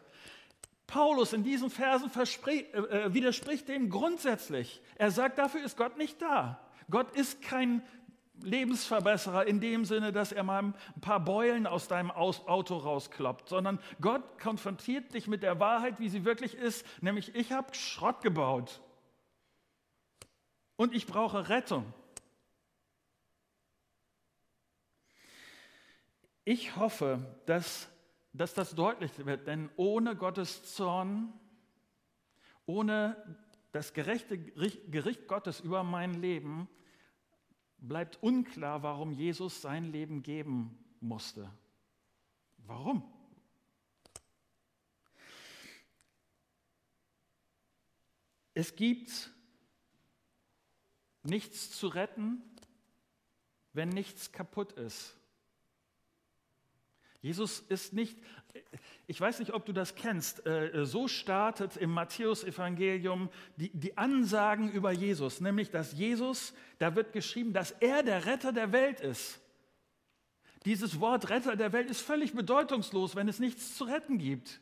Paulus 0.87 1.31
in 1.31 1.43
diesen 1.43 1.69
Versen 1.69 2.11
äh, 2.47 2.59
äh, 2.59 3.13
widerspricht 3.13 3.69
dem 3.69 3.89
grundsätzlich. 3.89 4.81
Er 4.95 5.11
sagt, 5.11 5.37
dafür 5.37 5.63
ist 5.63 5.77
Gott 5.77 5.97
nicht 5.97 6.21
da. 6.21 6.66
Gott 6.89 7.15
ist 7.15 7.41
kein 7.41 7.81
Lebensverbesserer 8.41 9.47
in 9.47 9.59
dem 9.59 9.83
Sinne, 9.83 10.11
dass 10.11 10.31
er 10.31 10.43
mal 10.43 10.63
ein 10.63 11.01
paar 11.01 11.19
Beulen 11.19 11.65
aus 11.67 11.87
deinem 11.87 12.11
Auto 12.11 12.77
rauskloppt, 12.77 13.49
sondern 13.49 13.79
Gott 13.99 14.39
konfrontiert 14.39 15.13
dich 15.13 15.27
mit 15.27 15.43
der 15.43 15.59
Wahrheit, 15.59 15.99
wie 15.99 16.09
sie 16.09 16.23
wirklich 16.23 16.55
ist, 16.55 16.85
nämlich 17.01 17.35
ich 17.35 17.51
habe 17.51 17.73
Schrott 17.73 18.21
gebaut 18.21 18.81
und 20.75 20.93
ich 20.93 21.07
brauche 21.07 21.49
Rettung. 21.49 21.91
Ich 26.45 26.77
hoffe, 26.77 27.19
dass, 27.45 27.89
dass 28.31 28.53
das 28.53 28.73
deutlich 28.73 29.11
wird, 29.25 29.47
denn 29.47 29.69
ohne 29.75 30.15
Gottes 30.15 30.75
Zorn, 30.75 31.33
ohne 32.65 33.17
das 33.77 33.93
gerechte 33.93 34.39
Gericht 34.39 35.27
Gottes 35.27 35.59
über 35.59 35.83
mein 35.83 36.15
Leben 36.15 36.67
bleibt 37.77 38.23
unklar, 38.23 38.81
warum 38.81 39.11
Jesus 39.11 39.61
sein 39.61 39.91
Leben 39.91 40.23
geben 40.23 40.83
musste. 40.99 41.53
Warum? 42.65 43.03
Es 48.55 48.75
gibt 48.75 49.31
nichts 51.21 51.69
zu 51.69 51.87
retten, 51.87 52.41
wenn 53.73 53.89
nichts 53.89 54.31
kaputt 54.31 54.71
ist. 54.71 55.15
Jesus 57.21 57.59
ist 57.59 57.93
nicht, 57.93 58.17
ich 59.07 59.19
weiß 59.19 59.39
nicht, 59.39 59.53
ob 59.53 59.65
du 59.65 59.73
das 59.73 59.95
kennst, 59.95 60.45
äh, 60.45 60.85
so 60.85 61.07
startet 61.07 61.77
im 61.77 61.91
Matthäusevangelium 61.91 63.29
die, 63.55 63.69
die 63.69 63.97
Ansagen 63.97 64.71
über 64.71 64.91
Jesus, 64.91 65.41
nämlich 65.41 65.71
dass 65.71 65.93
Jesus, 65.93 66.53
da 66.79 66.95
wird 66.95 67.13
geschrieben, 67.13 67.53
dass 67.53 67.71
er 67.71 68.03
der 68.03 68.25
Retter 68.25 68.51
der 68.51 68.71
Welt 68.71 68.99
ist. 68.99 69.39
Dieses 70.65 70.99
Wort 70.99 71.29
Retter 71.29 71.55
der 71.55 71.71
Welt 71.71 71.89
ist 71.89 72.01
völlig 72.01 72.33
bedeutungslos, 72.33 73.15
wenn 73.15 73.29
es 73.29 73.39
nichts 73.39 73.77
zu 73.77 73.85
retten 73.85 74.17
gibt. 74.17 74.59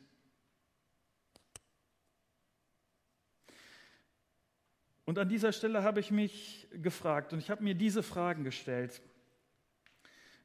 Und 5.04 5.18
an 5.18 5.28
dieser 5.28 5.52
Stelle 5.52 5.82
habe 5.82 6.00
ich 6.00 6.10
mich 6.10 6.68
gefragt 6.72 7.32
und 7.32 7.38
ich 7.38 7.48
habe 7.48 7.62
mir 7.62 7.74
diese 7.74 8.02
Fragen 8.02 8.44
gestellt. 8.44 9.00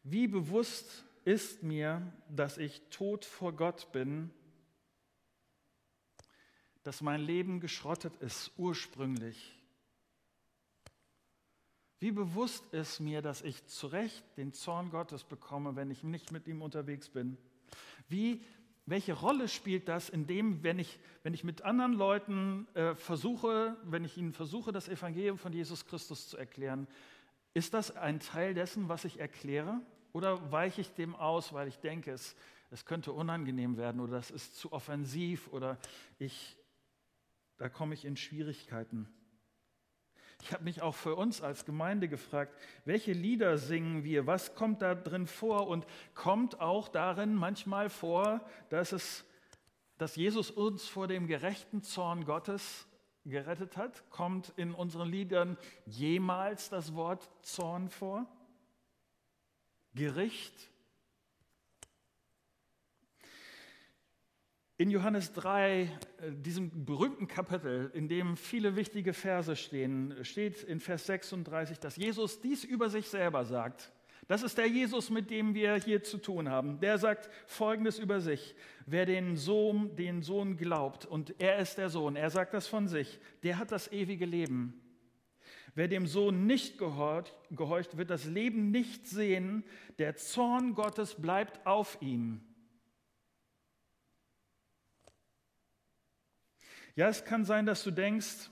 Wie 0.04 0.28
bewusst 0.28 1.04
ist 1.26 1.64
mir, 1.64 2.02
dass 2.30 2.58
ich 2.58 2.82
tot 2.90 3.26
vor 3.26 3.54
Gott 3.54 3.92
bin, 3.92 4.32
dass 6.84 7.02
mein 7.02 7.22
Leben 7.22 7.60
geschrottet 7.60 8.16
ist 8.18 8.52
ursprünglich. 8.58 9.58
Wie 12.00 12.12
bewusst 12.12 12.66
ist 12.74 13.00
mir, 13.00 13.22
dass 13.22 13.44
ich 13.44 13.64
zu 13.68 13.86
Recht 13.86 14.26
den 14.36 14.54
Zorn 14.54 14.90
Gottes 14.90 15.24
bekomme, 15.24 15.76
wenn 15.76 15.92
ich 15.92 16.04
nicht 16.04 16.32
mit 16.32 16.48
ihm 16.48 16.64
unterwegs 16.64 17.10
bin? 17.10 17.38
Wie, 18.10 18.44
welche 18.88 19.14
Rolle 19.14 19.48
spielt 19.48 19.88
das 19.88 20.10
in 20.10 20.26
dem, 20.26 20.64
wenn 20.64 20.80
ich, 20.80 21.00
wenn 21.22 21.36
ich 21.36 21.44
mit 21.44 21.62
anderen 21.62 21.94
Leuten 21.94 22.68
äh, 22.74 22.96
versuche, 22.96 23.78
wenn 23.84 24.04
ich 24.04 24.18
ihnen 24.18 24.34
versuche, 24.34 24.72
das 24.72 24.90
Evangelium 24.90 25.38
von 25.38 25.54
Jesus 25.54 25.86
Christus 25.86 26.28
zu 26.28 26.38
erklären? 26.38 26.88
Ist 27.54 27.76
das 27.76 27.96
ein 27.96 28.20
Teil 28.20 28.56
dessen, 28.56 28.90
was 28.90 29.06
ich 29.06 29.20
erkläre? 29.20 29.80
Oder 30.14 30.52
weiche 30.52 30.82
ich 30.82 30.94
dem 30.94 31.16
aus, 31.16 31.54
weil 31.54 31.68
ich 31.68 31.80
denke, 31.80 32.12
es, 32.12 32.36
es 32.70 32.86
könnte 32.86 33.12
unangenehm 33.12 33.78
werden 33.78 34.02
oder 34.02 34.18
es 34.18 34.32
ist 34.32 34.58
zu 34.58 34.72
offensiv 34.72 35.48
oder 35.52 35.78
ich, 36.20 36.58
da 37.58 37.70
komme 37.70 37.94
ich 37.94 38.06
in 38.06 38.18
Schwierigkeiten. 38.18 39.08
Ich 40.42 40.52
habe 40.52 40.64
mich 40.64 40.82
auch 40.82 40.96
für 40.96 41.16
uns 41.16 41.42
als 41.42 41.66
Gemeinde 41.66 42.08
gefragt, 42.08 42.58
welche 42.86 43.14
Lieder 43.14 43.58
singen 43.58 44.04
wir, 44.04 44.26
was 44.26 44.56
kommt 44.56 44.82
da 44.82 44.96
drin 44.96 45.28
vor 45.28 45.68
und 45.68 45.86
kommt 46.16 46.60
auch 46.60 46.88
darin 46.88 47.36
manchmal 47.36 47.90
vor, 47.90 48.42
dass, 48.70 48.92
es, 48.92 49.24
dass 49.98 50.16
Jesus 50.16 50.50
uns 50.50 50.88
vor 50.88 51.08
dem 51.08 51.28
gerechten 51.28 51.84
Zorn 51.84 52.26
Gottes 52.26 52.88
gerettet 53.24 53.78
hat? 53.78 54.10
Kommt 54.10 54.52
in 54.56 54.74
unseren 54.74 55.10
Liedern 55.10 55.58
jemals 55.86 56.70
das 56.70 56.96
Wort 56.96 57.30
Zorn 57.44 57.90
vor? 57.90 58.26
Gericht. 59.94 60.70
In 64.78 64.90
Johannes 64.90 65.32
3, 65.34 65.82
äh, 65.82 65.90
diesem 66.32 66.86
berühmten 66.86 67.28
Kapitel, 67.28 67.92
in 67.94 68.08
dem 68.08 68.36
viele 68.36 68.76
wichtige 68.76 69.14
Verse 69.14 69.56
stehen, 69.56 70.16
steht 70.24 70.64
in 70.64 70.80
Vers 70.80 71.06
36, 71.06 71.78
dass 71.78 71.98
Jesus 71.98 72.42
dies 72.42 72.64
über 72.64 72.90
sich 72.90 73.08
selber 73.08 73.46
sagt. 73.46 73.92
Das 74.28 74.44
ist 74.44 74.58
der 74.58 74.68
Jesus, 74.68 75.10
mit 75.10 75.30
dem 75.30 75.54
wir 75.54 75.76
hier 75.76 76.04
zu 76.04 76.18
tun 76.18 76.50
haben. 76.50 76.80
Der 76.80 76.98
sagt 76.98 77.30
Folgendes 77.46 78.00
über 78.00 78.22
sich. 78.22 78.56
Wer 78.86 79.06
den 79.06 79.36
Sohn, 79.36 79.96
den 79.96 80.24
Sohn 80.24 80.58
glaubt, 80.58 81.06
und 81.06 81.36
er 81.40 81.58
ist 81.58 81.78
der 81.78 81.90
Sohn, 81.90 82.16
er 82.16 82.30
sagt 82.30 82.54
das 82.54 82.68
von 82.68 82.88
sich, 82.88 83.20
der 83.44 83.58
hat 83.58 83.72
das 83.72 83.92
ewige 83.92 84.26
Leben. 84.26 84.82
Wer 85.74 85.88
dem 85.88 86.06
Sohn 86.06 86.46
nicht 86.46 86.78
gehorcht, 86.78 87.98
wird 87.98 88.10
das 88.10 88.26
Leben 88.26 88.72
nicht 88.72 89.08
sehen. 89.08 89.64
Der 90.00 90.16
Zorn 90.18 90.74
Gottes 90.74 91.16
bleibt 91.16 91.66
auf 91.66 91.98
ihm. 92.02 92.42
Ja, 96.96 97.08
es 97.08 97.24
kann 97.24 97.46
sein, 97.46 97.66
dass 97.66 97.84
du 97.84 97.92
denkst, 97.92 98.50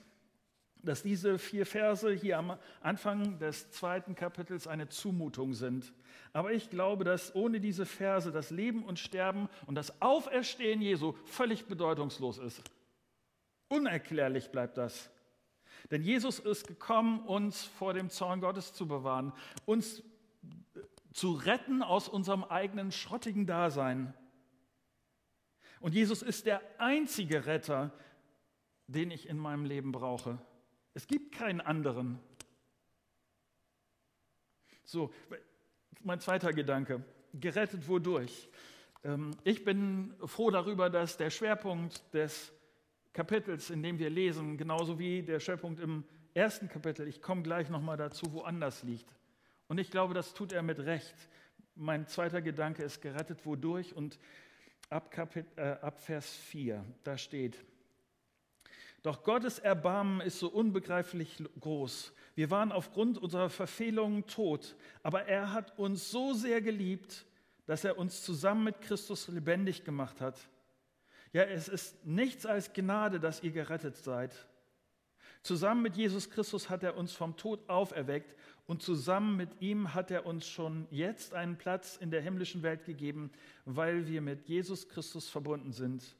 dass 0.82 1.02
diese 1.02 1.38
vier 1.38 1.66
Verse 1.66 2.10
hier 2.10 2.38
am 2.38 2.58
Anfang 2.80 3.38
des 3.38 3.70
zweiten 3.70 4.14
Kapitels 4.14 4.66
eine 4.66 4.88
Zumutung 4.88 5.52
sind. 5.52 5.92
Aber 6.32 6.52
ich 6.52 6.70
glaube, 6.70 7.04
dass 7.04 7.34
ohne 7.34 7.60
diese 7.60 7.84
Verse 7.84 8.32
das 8.32 8.50
Leben 8.50 8.82
und 8.82 8.98
Sterben 8.98 9.48
und 9.66 9.74
das 9.74 10.00
Auferstehen 10.00 10.80
Jesu 10.80 11.12
völlig 11.24 11.66
bedeutungslos 11.66 12.38
ist. 12.38 12.62
Unerklärlich 13.68 14.50
bleibt 14.50 14.78
das. 14.78 15.10
Denn 15.90 16.02
Jesus 16.02 16.38
ist 16.38 16.66
gekommen, 16.66 17.20
uns 17.20 17.64
vor 17.64 17.94
dem 17.94 18.10
Zorn 18.10 18.40
Gottes 18.40 18.72
zu 18.72 18.86
bewahren, 18.86 19.32
uns 19.66 20.02
zu 21.12 21.32
retten 21.32 21.82
aus 21.82 22.08
unserem 22.08 22.44
eigenen 22.44 22.92
schrottigen 22.92 23.46
Dasein. 23.46 24.14
Und 25.80 25.94
Jesus 25.94 26.22
ist 26.22 26.46
der 26.46 26.60
einzige 26.78 27.46
Retter, 27.46 27.92
den 28.86 29.10
ich 29.10 29.28
in 29.28 29.38
meinem 29.38 29.64
Leben 29.64 29.92
brauche. 29.92 30.38
Es 30.94 31.06
gibt 31.06 31.32
keinen 31.34 31.60
anderen. 31.60 32.18
So, 34.84 35.12
mein 36.02 36.20
zweiter 36.20 36.52
Gedanke. 36.52 37.04
Gerettet 37.32 37.88
wodurch? 37.88 38.48
Ähm, 39.04 39.30
ich 39.44 39.64
bin 39.64 40.14
froh 40.24 40.50
darüber, 40.50 40.90
dass 40.90 41.16
der 41.16 41.30
Schwerpunkt 41.30 42.02
des 42.12 42.52
Kapitels, 43.12 43.70
in 43.70 43.82
dem 43.82 43.98
wir 43.98 44.10
lesen, 44.10 44.56
genauso 44.56 44.98
wie 44.98 45.22
der 45.22 45.40
Schwerpunkt 45.40 45.80
im 45.80 46.04
ersten 46.34 46.68
Kapitel, 46.68 47.08
ich 47.08 47.20
komme 47.20 47.42
gleich 47.42 47.68
nochmal 47.68 47.96
dazu, 47.96 48.32
woanders 48.32 48.82
liegt. 48.82 49.14
Und 49.68 49.78
ich 49.78 49.90
glaube, 49.90 50.14
das 50.14 50.34
tut 50.34 50.52
er 50.52 50.62
mit 50.62 50.78
Recht. 50.80 51.14
Mein 51.74 52.06
zweiter 52.06 52.42
Gedanke 52.42 52.82
ist 52.82 53.00
gerettet 53.00 53.44
wodurch 53.46 53.94
und 53.94 54.18
ab, 54.90 55.10
Kapit 55.10 55.46
äh, 55.56 55.76
ab 55.80 56.00
Vers 56.00 56.30
4, 56.30 56.84
da 57.04 57.16
steht, 57.16 57.64
doch 59.02 59.22
Gottes 59.22 59.58
Erbarmen 59.58 60.20
ist 60.20 60.38
so 60.38 60.48
unbegreiflich 60.48 61.42
groß. 61.58 62.12
Wir 62.34 62.50
waren 62.50 62.70
aufgrund 62.70 63.16
unserer 63.16 63.48
Verfehlungen 63.48 64.26
tot, 64.26 64.76
aber 65.02 65.24
er 65.24 65.52
hat 65.52 65.78
uns 65.78 66.10
so 66.10 66.34
sehr 66.34 66.60
geliebt, 66.60 67.24
dass 67.64 67.84
er 67.84 67.96
uns 67.98 68.22
zusammen 68.22 68.64
mit 68.64 68.80
Christus 68.82 69.28
lebendig 69.28 69.84
gemacht 69.84 70.20
hat. 70.20 70.38
Ja, 71.32 71.44
es 71.44 71.68
ist 71.68 72.04
nichts 72.04 72.44
als 72.44 72.72
Gnade, 72.72 73.20
dass 73.20 73.42
ihr 73.42 73.52
gerettet 73.52 73.96
seid. 73.96 74.34
Zusammen 75.42 75.80
mit 75.80 75.96
Jesus 75.96 76.28
Christus 76.28 76.68
hat 76.68 76.82
er 76.82 76.96
uns 76.96 77.12
vom 77.12 77.36
Tod 77.36 77.66
auferweckt 77.68 78.36
und 78.66 78.82
zusammen 78.82 79.36
mit 79.36 79.60
ihm 79.60 79.94
hat 79.94 80.10
er 80.10 80.26
uns 80.26 80.46
schon 80.46 80.86
jetzt 80.90 81.32
einen 81.32 81.56
Platz 81.56 81.96
in 81.96 82.10
der 82.10 82.20
himmlischen 82.20 82.62
Welt 82.62 82.84
gegeben, 82.84 83.30
weil 83.64 84.06
wir 84.06 84.20
mit 84.20 84.48
Jesus 84.48 84.88
Christus 84.88 85.30
verbunden 85.30 85.72
sind. 85.72 86.16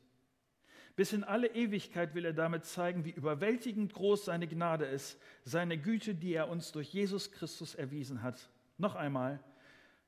Bis 0.97 1.13
in 1.13 1.23
alle 1.23 1.49
Ewigkeit 1.55 2.15
will 2.15 2.25
er 2.25 2.33
damit 2.33 2.65
zeigen, 2.65 3.05
wie 3.05 3.11
überwältigend 3.11 3.93
groß 3.93 4.25
seine 4.25 4.49
Gnade 4.49 4.87
ist, 4.87 5.21
seine 5.45 5.77
Güte, 5.77 6.15
die 6.15 6.33
er 6.33 6.49
uns 6.49 6.73
durch 6.73 6.93
Jesus 6.93 7.31
Christus 7.31 7.75
erwiesen 7.75 8.23
hat. 8.23 8.49
Noch 8.79 8.95
einmal, 8.95 9.41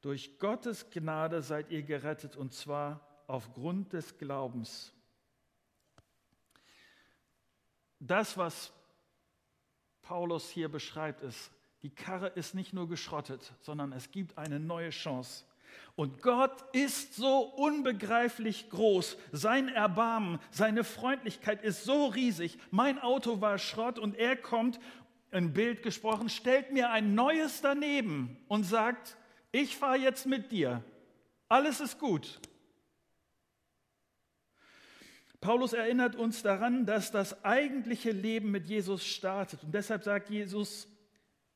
durch 0.00 0.38
Gottes 0.38 0.90
Gnade 0.90 1.42
seid 1.42 1.70
ihr 1.70 1.82
gerettet 1.82 2.36
und 2.36 2.52
zwar 2.52 3.11
aufgrund 3.26 3.92
des 3.92 4.16
Glaubens. 4.18 4.92
Das, 7.98 8.36
was 8.36 8.72
Paulus 10.02 10.50
hier 10.50 10.68
beschreibt, 10.68 11.22
ist, 11.22 11.50
die 11.82 11.90
Karre 11.90 12.28
ist 12.28 12.54
nicht 12.54 12.72
nur 12.72 12.88
geschrottet, 12.88 13.52
sondern 13.60 13.92
es 13.92 14.10
gibt 14.10 14.38
eine 14.38 14.60
neue 14.60 14.90
Chance. 14.90 15.44
Und 15.94 16.22
Gott 16.22 16.64
ist 16.74 17.14
so 17.14 17.40
unbegreiflich 17.40 18.70
groß. 18.70 19.16
Sein 19.30 19.68
Erbarmen, 19.68 20.38
seine 20.50 20.84
Freundlichkeit 20.84 21.62
ist 21.62 21.84
so 21.84 22.06
riesig. 22.06 22.58
Mein 22.70 22.98
Auto 22.98 23.40
war 23.40 23.58
Schrott 23.58 23.98
und 23.98 24.16
er 24.16 24.36
kommt, 24.36 24.80
ein 25.30 25.54
Bild 25.54 25.82
gesprochen, 25.82 26.28
stellt 26.28 26.72
mir 26.72 26.90
ein 26.90 27.14
neues 27.14 27.62
daneben 27.62 28.36
und 28.48 28.64
sagt, 28.64 29.16
ich 29.50 29.76
fahre 29.76 29.96
jetzt 29.96 30.26
mit 30.26 30.52
dir. 30.52 30.84
Alles 31.48 31.80
ist 31.80 31.98
gut. 31.98 32.38
Paulus 35.42 35.72
erinnert 35.72 36.14
uns 36.14 36.42
daran, 36.42 36.86
dass 36.86 37.10
das 37.10 37.44
eigentliche 37.44 38.12
Leben 38.12 38.52
mit 38.52 38.68
Jesus 38.68 39.04
startet. 39.04 39.64
Und 39.64 39.74
deshalb 39.74 40.04
sagt 40.04 40.30
Jesus, 40.30 40.86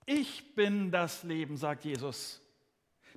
ich 0.06 0.56
bin 0.56 0.90
das 0.90 1.22
Leben, 1.22 1.56
sagt 1.56 1.84
Jesus. 1.84 2.42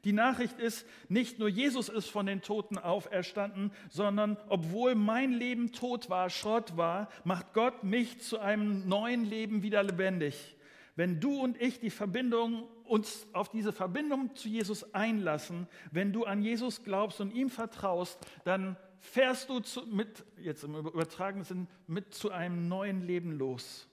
Die 0.03 0.13
Nachricht 0.13 0.59
ist, 0.59 0.85
nicht 1.09 1.39
nur 1.39 1.49
Jesus 1.49 1.89
ist 1.89 2.07
von 2.07 2.27
den 2.27 2.41
Toten 2.43 2.77
auferstanden, 2.77 3.71
sondern 3.89 4.37
obwohl 4.47 4.93
mein 4.93 5.33
Leben 5.33 5.71
tot 5.71 6.09
war, 6.11 6.29
Schrott 6.29 6.77
war, 6.77 7.09
macht 7.23 7.53
Gott 7.53 7.83
mich 7.83 8.21
zu 8.21 8.37
einem 8.39 8.87
neuen 8.87 9.25
Leben 9.25 9.63
wieder 9.63 9.81
lebendig. 9.81 10.55
Wenn 10.95 11.19
du 11.19 11.41
und 11.41 11.59
ich 11.59 11.79
die 11.79 11.89
Verbindung 11.89 12.67
uns 12.83 13.25
auf 13.33 13.49
diese 13.49 13.73
Verbindung 13.73 14.35
zu 14.35 14.47
Jesus 14.47 14.93
einlassen, 14.93 15.67
wenn 15.91 16.13
du 16.13 16.25
an 16.25 16.43
Jesus 16.43 16.83
glaubst 16.83 17.21
und 17.21 17.33
ihm 17.33 17.49
vertraust, 17.49 18.19
dann 18.43 18.77
fährst 18.99 19.49
du 19.49 19.59
zu, 19.59 19.85
mit, 19.85 20.25
jetzt 20.37 20.63
im 20.63 20.75
übertragenen 20.75 21.45
Sinn, 21.45 21.67
mit 21.87 22.13
zu 22.13 22.31
einem 22.31 22.67
neuen 22.67 23.01
Leben 23.01 23.31
los. 23.31 23.87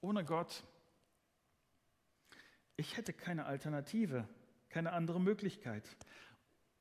Ohne 0.00 0.24
Gott. 0.24 0.64
Ich 2.76 2.96
hätte 2.96 3.12
keine 3.12 3.44
Alternative 3.46 4.26
keine 4.70 4.92
andere 4.92 5.20
Möglichkeit. 5.20 5.84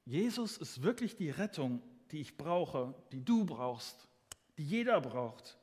Jesus 0.05 0.57
ist 0.57 0.83
wirklich 0.83 1.17
die 1.17 1.29
Rettung, 1.29 1.81
die 2.12 2.21
ich 2.21 2.38
brauche, 2.38 2.95
die 3.12 3.23
du 3.23 3.45
brauchst, 3.45 4.07
die 4.57 4.63
jeder 4.63 5.01
braucht. 5.01 5.57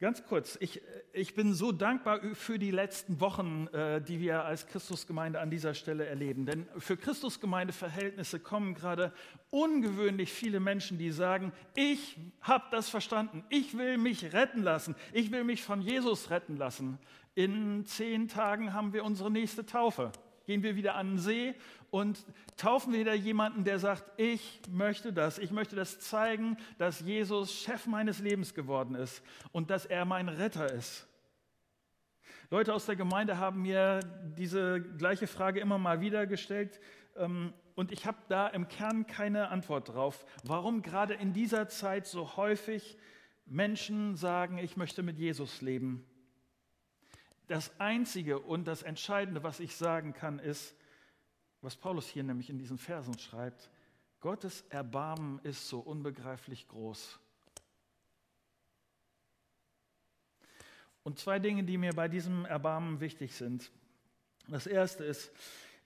Ganz 0.00 0.24
kurz, 0.24 0.56
ich, 0.60 0.80
ich 1.12 1.34
bin 1.34 1.54
so 1.54 1.72
dankbar 1.72 2.20
für 2.34 2.58
die 2.58 2.70
letzten 2.70 3.20
Wochen, 3.20 3.66
äh, 3.72 4.00
die 4.00 4.20
wir 4.20 4.44
als 4.44 4.68
Christusgemeinde 4.68 5.40
an 5.40 5.50
dieser 5.50 5.74
Stelle 5.74 6.06
erleben. 6.06 6.46
Denn 6.46 6.68
für 6.78 6.96
Christusgemeindeverhältnisse 6.96 8.38
kommen 8.38 8.74
gerade 8.74 9.12
ungewöhnlich 9.50 10.32
viele 10.32 10.60
Menschen, 10.60 10.98
die 10.98 11.10
sagen, 11.10 11.52
ich 11.74 12.16
habe 12.40 12.64
das 12.70 12.88
verstanden, 12.88 13.44
ich 13.48 13.76
will 13.76 13.98
mich 13.98 14.32
retten 14.32 14.62
lassen, 14.62 14.94
ich 15.12 15.32
will 15.32 15.42
mich 15.42 15.64
von 15.64 15.82
Jesus 15.82 16.30
retten 16.30 16.56
lassen 16.56 16.98
in 17.38 17.86
zehn 17.86 18.26
Tagen 18.26 18.72
haben 18.72 18.92
wir 18.92 19.04
unsere 19.04 19.30
nächste 19.30 19.64
Taufe. 19.64 20.10
Gehen 20.48 20.62
wir 20.62 20.76
wieder 20.76 20.94
an 20.94 21.08
den 21.08 21.18
See 21.18 21.54
und 21.90 22.24
taufen 22.56 22.94
wieder 22.94 23.12
jemanden, 23.12 23.64
der 23.64 23.78
sagt, 23.78 24.18
ich 24.18 24.62
möchte 24.70 25.12
das, 25.12 25.36
ich 25.36 25.50
möchte 25.50 25.76
das 25.76 26.00
zeigen, 26.00 26.56
dass 26.78 27.00
Jesus 27.00 27.52
Chef 27.52 27.86
meines 27.86 28.20
Lebens 28.20 28.54
geworden 28.54 28.94
ist 28.94 29.22
und 29.52 29.68
dass 29.68 29.84
er 29.84 30.06
mein 30.06 30.30
Retter 30.30 30.72
ist. 30.72 31.06
Leute 32.48 32.72
aus 32.72 32.86
der 32.86 32.96
Gemeinde 32.96 33.36
haben 33.36 33.60
mir 33.60 34.00
diese 34.38 34.80
gleiche 34.80 35.26
Frage 35.26 35.60
immer 35.60 35.76
mal 35.76 36.00
wieder 36.00 36.26
gestellt 36.26 36.80
ähm, 37.18 37.52
und 37.74 37.92
ich 37.92 38.06
habe 38.06 38.16
da 38.30 38.48
im 38.48 38.68
Kern 38.68 39.06
keine 39.06 39.50
Antwort 39.50 39.90
drauf, 39.90 40.24
warum 40.44 40.80
gerade 40.80 41.12
in 41.12 41.34
dieser 41.34 41.68
Zeit 41.68 42.06
so 42.06 42.38
häufig 42.38 42.96
Menschen 43.44 44.16
sagen, 44.16 44.56
ich 44.56 44.78
möchte 44.78 45.02
mit 45.02 45.18
Jesus 45.18 45.60
leben. 45.60 46.06
Das 47.48 47.72
Einzige 47.80 48.38
und 48.38 48.66
das 48.66 48.82
Entscheidende, 48.82 49.42
was 49.42 49.58
ich 49.58 49.74
sagen 49.74 50.12
kann, 50.12 50.38
ist, 50.38 50.74
was 51.62 51.76
Paulus 51.76 52.06
hier 52.06 52.22
nämlich 52.22 52.50
in 52.50 52.58
diesen 52.58 52.78
Versen 52.78 53.18
schreibt, 53.18 53.70
Gottes 54.20 54.64
Erbarmen 54.68 55.40
ist 55.44 55.68
so 55.68 55.80
unbegreiflich 55.80 56.68
groß. 56.68 57.18
Und 61.04 61.18
zwei 61.18 61.38
Dinge, 61.38 61.64
die 61.64 61.78
mir 61.78 61.94
bei 61.94 62.06
diesem 62.06 62.44
Erbarmen 62.44 63.00
wichtig 63.00 63.34
sind. 63.34 63.70
Das 64.48 64.66
erste 64.66 65.04
ist, 65.04 65.32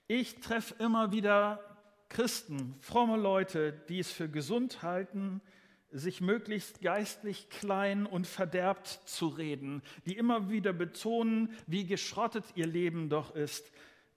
ich 0.07 0.41
treffe 0.41 0.75
immer 0.83 1.11
wieder 1.13 1.63
Christen, 2.09 2.75
fromme 2.81 3.15
Leute, 3.15 3.71
die 3.87 3.99
es 3.99 4.11
für 4.11 4.27
gesund 4.27 4.81
halten, 4.81 5.41
sich 5.93 6.21
möglichst 6.21 6.81
geistlich 6.81 7.49
klein 7.49 8.05
und 8.05 8.27
verderbt 8.27 8.87
zu 9.05 9.27
reden, 9.27 9.81
die 10.05 10.17
immer 10.17 10.49
wieder 10.49 10.73
betonen, 10.73 11.53
wie 11.67 11.85
geschrottet 11.85 12.45
ihr 12.55 12.67
Leben 12.67 13.09
doch 13.09 13.35
ist. 13.35 13.71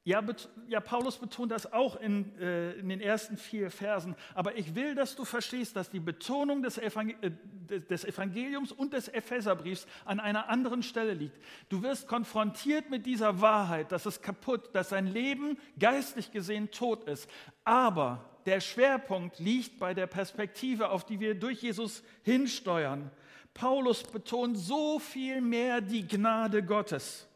Ja, 0.07 0.23
ja 0.69 0.79
Paulus 0.79 1.19
betont 1.19 1.51
das 1.51 1.73
auch 1.73 1.97
in, 1.97 2.39
äh, 2.39 2.75
in, 2.75 2.89
den 2.89 3.01
ersten 3.01 3.37
vier 3.37 3.73
Versen, 3.73 4.15
aber 4.35 4.57
ich 4.57 4.77
will, 4.77 4.95
dass 4.95 5.17
du 5.17 5.25
verstehst, 5.25 5.75
dass 5.75 5.91
die 5.91 5.99
Betonung 5.99 6.63
des, 6.63 6.79
Evangel 6.79 7.17
äh, 7.23 7.81
des 7.81 8.05
Evangeliums 8.05 8.71
und 8.71 8.93
des 8.93 9.09
Epheserbriefs 9.09 9.89
an 10.05 10.21
einer 10.21 10.49
anderen 10.49 10.85
Stelle 10.85 11.13
liegt. 11.13 11.37
Du 11.69 11.83
wirst 11.83 12.07
konfrontiert 12.07 12.89
mit 12.89 13.05
dieser 13.05 13.41
Wahrheit, 13.41 13.91
dass 13.91 14.07
es 14.07 14.23
kaputt, 14.23 14.71
dass 14.75 14.91
sein 14.91 15.09
Leben 15.09 15.59
geistlich 15.77 16.31
gesehen 16.31 16.71
tot 16.71 17.03
ist, 17.09 17.29
aber 17.65 18.36
der 18.47 18.61
Schwerpunkt 18.61 19.39
liegt 19.39 19.79
bei 19.79 19.93
der 19.93 20.07
Perspektive, 20.07 20.91
auf 20.91 21.05
die 21.05 21.21
wir 21.21 21.35
durch 21.35 21.63
Jesus 21.63 22.03
hinsteuern. 22.23 23.11
Paulus 23.53 24.05
betont 24.05 24.57
so 24.57 24.99
viel 24.99 25.41
mehr 25.41 25.81
die 25.81 26.07
Gnade 26.07 26.63
Gottes, 26.63 27.29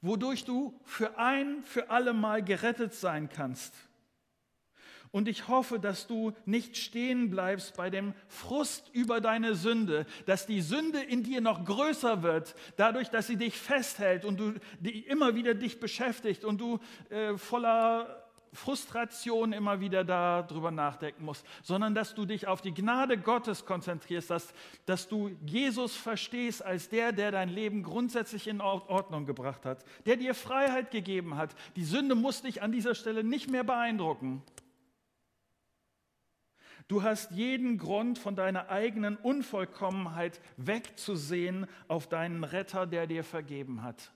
wodurch 0.00 0.44
du 0.44 0.78
für 0.84 1.18
ein, 1.18 1.62
für 1.62 1.90
alle 1.90 2.12
Mal 2.12 2.42
gerettet 2.44 2.92
sein 2.92 3.28
kannst. 3.28 3.72
Und 5.12 5.28
ich 5.28 5.46
hoffe, 5.46 5.78
dass 5.78 6.06
du 6.06 6.32
nicht 6.46 6.78
stehen 6.78 7.28
bleibst 7.28 7.76
bei 7.76 7.90
dem 7.90 8.14
Frust 8.28 8.88
über 8.94 9.20
deine 9.20 9.54
Sünde, 9.54 10.06
dass 10.24 10.46
die 10.46 10.62
Sünde 10.62 11.02
in 11.02 11.22
dir 11.22 11.42
noch 11.42 11.66
größer 11.66 12.22
wird, 12.22 12.54
dadurch, 12.78 13.10
dass 13.10 13.26
sie 13.26 13.36
dich 13.36 13.58
festhält 13.58 14.24
und 14.24 14.40
du 14.40 14.54
die 14.80 15.00
immer 15.00 15.34
wieder 15.34 15.52
dich 15.52 15.80
beschäftigt 15.80 16.46
und 16.46 16.62
du 16.62 16.78
äh, 17.10 17.36
voller 17.36 18.21
Frustration 18.52 19.54
immer 19.54 19.80
wieder 19.80 20.04
darüber 20.04 20.70
nachdenken 20.70 21.24
musst, 21.24 21.46
sondern 21.62 21.94
dass 21.94 22.14
du 22.14 22.26
dich 22.26 22.46
auf 22.46 22.60
die 22.60 22.74
Gnade 22.74 23.16
Gottes 23.16 23.64
konzentrierst, 23.64 24.30
dass, 24.30 24.52
dass 24.84 25.08
du 25.08 25.30
Jesus 25.46 25.96
verstehst 25.96 26.62
als 26.62 26.90
der, 26.90 27.12
der 27.12 27.30
dein 27.30 27.48
Leben 27.48 27.82
grundsätzlich 27.82 28.46
in 28.46 28.60
Ordnung 28.60 29.24
gebracht 29.24 29.64
hat, 29.64 29.84
der 30.04 30.16
dir 30.16 30.34
Freiheit 30.34 30.90
gegeben 30.90 31.36
hat. 31.36 31.54
Die 31.76 31.84
Sünde 31.84 32.14
muss 32.14 32.42
dich 32.42 32.62
an 32.62 32.72
dieser 32.72 32.94
Stelle 32.94 33.24
nicht 33.24 33.50
mehr 33.50 33.64
beeindrucken. 33.64 34.42
Du 36.88 37.02
hast 37.02 37.30
jeden 37.30 37.78
Grund, 37.78 38.18
von 38.18 38.36
deiner 38.36 38.68
eigenen 38.68 39.16
Unvollkommenheit 39.16 40.40
wegzusehen 40.58 41.66
auf 41.88 42.06
deinen 42.06 42.44
Retter, 42.44 42.86
der 42.86 43.06
dir 43.06 43.24
vergeben 43.24 43.82
hat. 43.82 44.12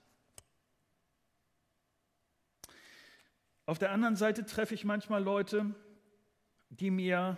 Auf 3.66 3.80
der 3.80 3.90
anderen 3.90 4.14
Seite 4.14 4.46
treffe 4.46 4.74
ich 4.74 4.84
manchmal 4.84 5.22
Leute, 5.24 5.74
die 6.70 6.92
mir 6.92 7.36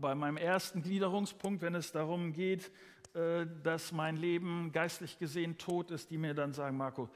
bei 0.00 0.14
meinem 0.14 0.38
ersten 0.38 0.82
Gliederungspunkt, 0.82 1.60
wenn 1.60 1.74
es 1.74 1.92
darum 1.92 2.32
geht, 2.32 2.72
äh, 3.12 3.46
dass 3.62 3.92
mein 3.92 4.16
Leben 4.16 4.72
geistlich 4.72 5.18
gesehen 5.18 5.58
tot 5.58 5.90
ist, 5.90 6.10
die 6.10 6.16
mir 6.16 6.32
dann 6.32 6.54
sagen, 6.54 6.78
Marco, 6.78 7.10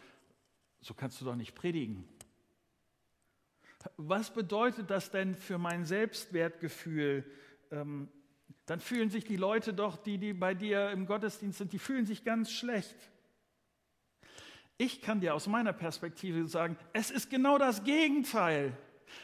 so 0.82 0.92
kannst 0.92 1.18
du 1.22 1.24
doch 1.24 1.34
nicht 1.34 1.54
predigen. 1.54 2.06
Was 3.96 4.30
bedeutet 4.34 4.90
das 4.90 5.10
denn 5.10 5.34
für 5.34 5.56
mein 5.56 5.86
Selbstwertgefühl? 5.86 7.24
Ähm, 7.70 8.10
dann 8.66 8.80
fühlen 8.80 9.08
sich 9.08 9.24
die 9.24 9.36
Leute 9.36 9.72
doch, 9.72 9.96
die, 9.96 10.18
die 10.18 10.34
bei 10.34 10.52
dir 10.52 10.90
im 10.90 11.06
Gottesdienst 11.06 11.56
sind, 11.56 11.72
die 11.72 11.78
fühlen 11.78 12.04
sich 12.04 12.22
ganz 12.22 12.52
schlecht. 12.52 12.96
Ich 14.76 15.02
kann 15.02 15.20
dir 15.20 15.34
aus 15.34 15.46
meiner 15.46 15.72
Perspektive 15.72 16.46
sagen, 16.48 16.76
es 16.92 17.10
ist 17.10 17.30
genau 17.30 17.58
das 17.58 17.84
Gegenteil, 17.84 18.76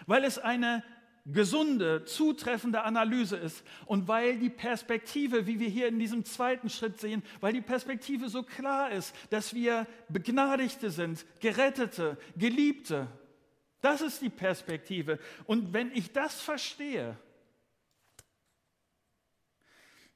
weil 0.07 0.25
es 0.25 0.39
eine 0.39 0.85
gesunde, 1.27 2.05
zutreffende 2.05 2.83
Analyse 2.83 3.37
ist 3.37 3.65
und 3.87 4.09
weil 4.09 4.39
die 4.39 4.51
Perspektive, 4.51 5.47
wie 5.47 5.61
wir 5.61 5.69
hier 5.69 5.89
in 5.89 5.99
diesem 5.99 6.25
zweiten 6.25 6.71
Schritt 6.71 6.99
sehen, 6.99 7.23
weil 7.41 7.53
die 7.53 7.61
Perspektive 7.61 8.29
so 8.29 8.43
klar 8.43 8.91
ist, 8.91 9.15
dass 9.31 9.55
wir 9.55 9.87
Begnadigte 10.09 10.91
sind, 10.91 11.27
Gerettete, 11.41 12.17
Geliebte. 12.37 13.09
Das 13.81 14.01
ist 14.01 14.23
die 14.23 14.31
Perspektive. 14.31 15.19
Und 15.47 15.73
wenn 15.73 15.91
ich 15.93 16.13
das 16.13 16.41
verstehe, 16.41 17.17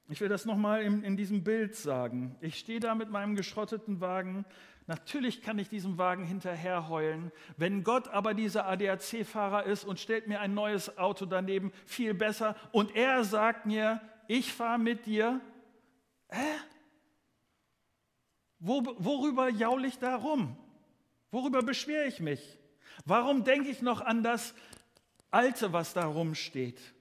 ich 0.09 0.21
will 0.21 0.29
das 0.29 0.45
nochmal 0.45 0.83
in, 0.83 1.03
in 1.03 1.17
diesem 1.17 1.45
Bild 1.45 1.75
sagen. 1.75 2.37
Ich 2.43 2.59
stehe 2.59 2.79
da 2.79 2.95
mit 2.95 3.11
meinem 3.11 3.37
geschrotteten 3.37 4.01
Wagen 4.01 4.45
Natürlich 4.87 5.41
kann 5.41 5.59
ich 5.59 5.69
diesem 5.69 5.97
Wagen 5.97 6.25
hinterher 6.25 6.89
heulen. 6.89 7.33
Wenn 7.57 7.85
Gott 7.85 8.09
aber 8.09 8.35
dieser 8.35 8.67
ADAC-Fahrer 8.67 9.65
ist 9.65 9.85
und 9.85 9.99
stellt 9.99 10.27
mir 10.27 10.41
ein 10.41 10.53
neues 10.53 10.99
Auto 10.99 11.25
daneben, 11.25 11.73
viel 11.87 12.13
besser, 12.13 12.55
und 12.71 12.95
er 12.95 13.25
sagt 13.25 13.65
mir, 13.65 14.01
ich 14.29 14.53
fahre 14.53 14.79
mit 14.79 15.07
dir, 15.07 15.41
hä? 16.29 16.55
Wo, 18.59 18.83
worüber 18.99 19.49
jaul 19.49 19.85
ich 19.85 19.99
da 19.99 20.17
rum? 20.17 20.57
Worüber 21.31 21.63
beschwere 21.63 22.07
ich 22.07 22.21
mich? 22.21 22.59
Warum 23.05 23.45
denke 23.45 23.71
ich 23.71 23.83
noch 23.83 24.01
an 24.01 24.23
das 24.23 24.55
Alte, 25.31 25.73
was 25.73 25.95
da 25.95 26.07
rumsteht? 26.07 26.94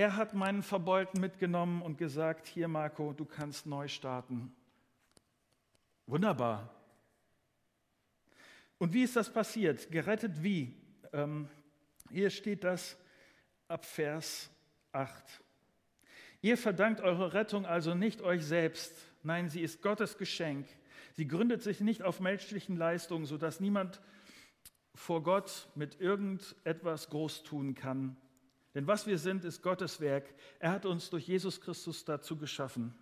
Er 0.00 0.16
hat 0.16 0.32
meinen 0.32 0.62
Verbeulten 0.62 1.20
mitgenommen 1.20 1.82
und 1.82 1.98
gesagt, 1.98 2.46
hier 2.46 2.68
Marco, 2.68 3.12
du 3.12 3.26
kannst 3.26 3.66
neu 3.66 3.86
starten. 3.86 4.50
Wunderbar. 6.06 6.74
Und 8.78 8.94
wie 8.94 9.02
ist 9.02 9.14
das 9.14 9.30
passiert? 9.30 9.90
Gerettet 9.90 10.42
wie? 10.42 10.74
Ähm, 11.12 11.50
hier 12.10 12.30
steht 12.30 12.64
das 12.64 12.96
ab 13.68 13.84
Vers 13.84 14.48
8. 14.92 15.42
Ihr 16.40 16.56
verdankt 16.56 17.02
eure 17.02 17.34
Rettung 17.34 17.66
also 17.66 17.94
nicht 17.94 18.22
euch 18.22 18.42
selbst, 18.46 18.94
nein, 19.22 19.50
sie 19.50 19.60
ist 19.60 19.82
Gottes 19.82 20.16
Geschenk. 20.16 20.66
Sie 21.12 21.28
gründet 21.28 21.62
sich 21.62 21.80
nicht 21.80 22.02
auf 22.04 22.20
menschlichen 22.20 22.78
Leistungen, 22.78 23.26
sodass 23.26 23.60
niemand 23.60 24.00
vor 24.94 25.22
Gott 25.22 25.68
mit 25.74 26.00
irgendetwas 26.00 27.10
groß 27.10 27.42
tun 27.42 27.74
kann. 27.74 28.16
Denn 28.74 28.86
was 28.86 29.06
wir 29.06 29.18
sind, 29.18 29.44
ist 29.44 29.62
Gottes 29.62 30.00
Werk. 30.00 30.32
Er 30.58 30.72
hat 30.72 30.86
uns 30.86 31.10
durch 31.10 31.26
Jesus 31.26 31.60
Christus 31.60 32.04
dazu 32.04 32.36
geschaffen. 32.36 32.94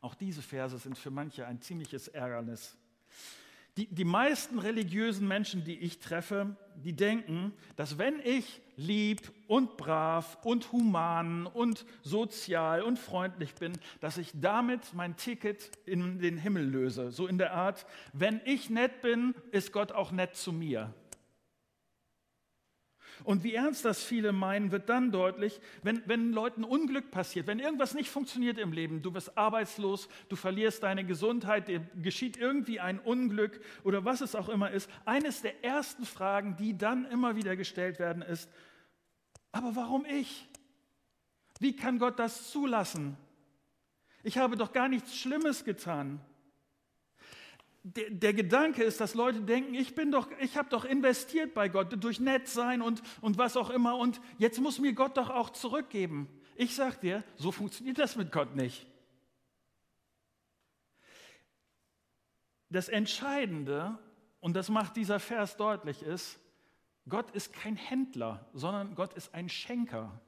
Auch 0.00 0.14
diese 0.14 0.42
Verse 0.42 0.76
sind 0.78 0.98
für 0.98 1.10
manche 1.10 1.46
ein 1.46 1.60
ziemliches 1.60 2.08
Ärgernis. 2.08 2.76
Die, 3.78 3.86
die 3.86 4.04
meisten 4.04 4.58
religiösen 4.58 5.26
Menschen, 5.26 5.64
die 5.64 5.78
ich 5.78 5.98
treffe, 5.98 6.56
die 6.76 6.92
denken, 6.92 7.54
dass 7.76 7.96
wenn 7.96 8.20
ich 8.20 8.60
lieb 8.76 9.32
und 9.46 9.78
brav 9.78 10.36
und 10.44 10.72
human 10.72 11.46
und 11.46 11.86
sozial 12.02 12.82
und 12.82 12.98
freundlich 12.98 13.54
bin, 13.54 13.72
dass 14.00 14.18
ich 14.18 14.30
damit 14.34 14.92
mein 14.92 15.16
Ticket 15.16 15.70
in 15.86 16.18
den 16.18 16.36
Himmel 16.36 16.64
löse. 16.68 17.12
So 17.12 17.26
in 17.26 17.38
der 17.38 17.54
Art, 17.54 17.86
wenn 18.12 18.42
ich 18.44 18.68
nett 18.68 19.00
bin, 19.00 19.34
ist 19.52 19.72
Gott 19.72 19.92
auch 19.92 20.12
nett 20.12 20.36
zu 20.36 20.52
mir. 20.52 20.92
Und 23.24 23.44
wie 23.44 23.54
ernst 23.54 23.84
das 23.84 24.02
viele 24.02 24.32
meinen, 24.32 24.72
wird 24.72 24.88
dann 24.88 25.12
deutlich, 25.12 25.60
wenn, 25.82 26.02
wenn 26.06 26.32
Leuten 26.32 26.64
Unglück 26.64 27.10
passiert, 27.10 27.46
wenn 27.46 27.58
irgendwas 27.58 27.94
nicht 27.94 28.10
funktioniert 28.10 28.58
im 28.58 28.72
Leben, 28.72 29.02
du 29.02 29.14
wirst 29.14 29.36
arbeitslos, 29.38 30.08
du 30.28 30.36
verlierst 30.36 30.82
deine 30.82 31.04
Gesundheit, 31.04 31.68
dir 31.68 31.80
geschieht 32.02 32.36
irgendwie 32.36 32.80
ein 32.80 32.98
Unglück 32.98 33.60
oder 33.84 34.04
was 34.04 34.20
es 34.20 34.34
auch 34.34 34.48
immer 34.48 34.70
ist. 34.70 34.90
Eines 35.04 35.42
der 35.42 35.64
ersten 35.64 36.04
Fragen, 36.04 36.56
die 36.56 36.76
dann 36.76 37.04
immer 37.06 37.36
wieder 37.36 37.56
gestellt 37.56 37.98
werden, 37.98 38.22
ist, 38.22 38.48
aber 39.52 39.76
warum 39.76 40.04
ich? 40.06 40.48
Wie 41.60 41.76
kann 41.76 41.98
Gott 41.98 42.18
das 42.18 42.50
zulassen? 42.50 43.16
Ich 44.22 44.38
habe 44.38 44.56
doch 44.56 44.72
gar 44.72 44.88
nichts 44.88 45.16
Schlimmes 45.16 45.64
getan 45.64 46.20
der, 47.84 48.10
der, 48.10 48.32
Gedanke 48.32 48.84
ist, 48.84 49.00
dass 49.00 49.14
Leute 49.14 49.40
denken, 49.40 49.74
ich 49.74 49.94
bin 49.94 50.12
doch, 50.12 50.28
ich 50.40 50.56
habe 50.56 50.68
doch 50.68 50.84
investiert 50.84 51.52
bei 51.54 51.68
Gott 51.68 52.02
durch 52.02 52.20
nett 52.20 52.46
sein 52.48 52.80
und, 52.80 53.02
und 53.20 53.38
was 53.38 53.56
auch 53.56 53.70
immer 53.70 53.96
und 53.96 54.20
jetzt 54.38 54.60
muss 54.60 54.78
mir 54.78 54.92
Gott 54.92 55.16
doch 55.16 55.30
auch 55.30 55.50
zurückgeben. 55.50 56.28
Ich 56.54 56.74
sage 56.74 56.98
dir, 57.00 57.24
so 57.36 57.50
funktioniert 57.50 57.98
das 57.98 58.16
mit 58.16 58.30
Gott 58.30 58.54
nicht. 58.54 58.86
Das 62.70 62.88
Entscheidende, 62.88 63.98
und 64.40 64.54
das 64.54 64.68
macht 64.68 64.96
dieser 64.96 65.20
Vers 65.20 65.56
deutlich, 65.56 66.02
ist, 66.02 66.38
Gott 67.08 67.30
ist 67.32 67.52
kein 67.52 67.76
Händler, 67.76 68.46
sondern 68.54 68.94
Gott 68.94 69.12
ist 69.14 69.34
ein 69.34 69.48
Schenker. 69.48 70.20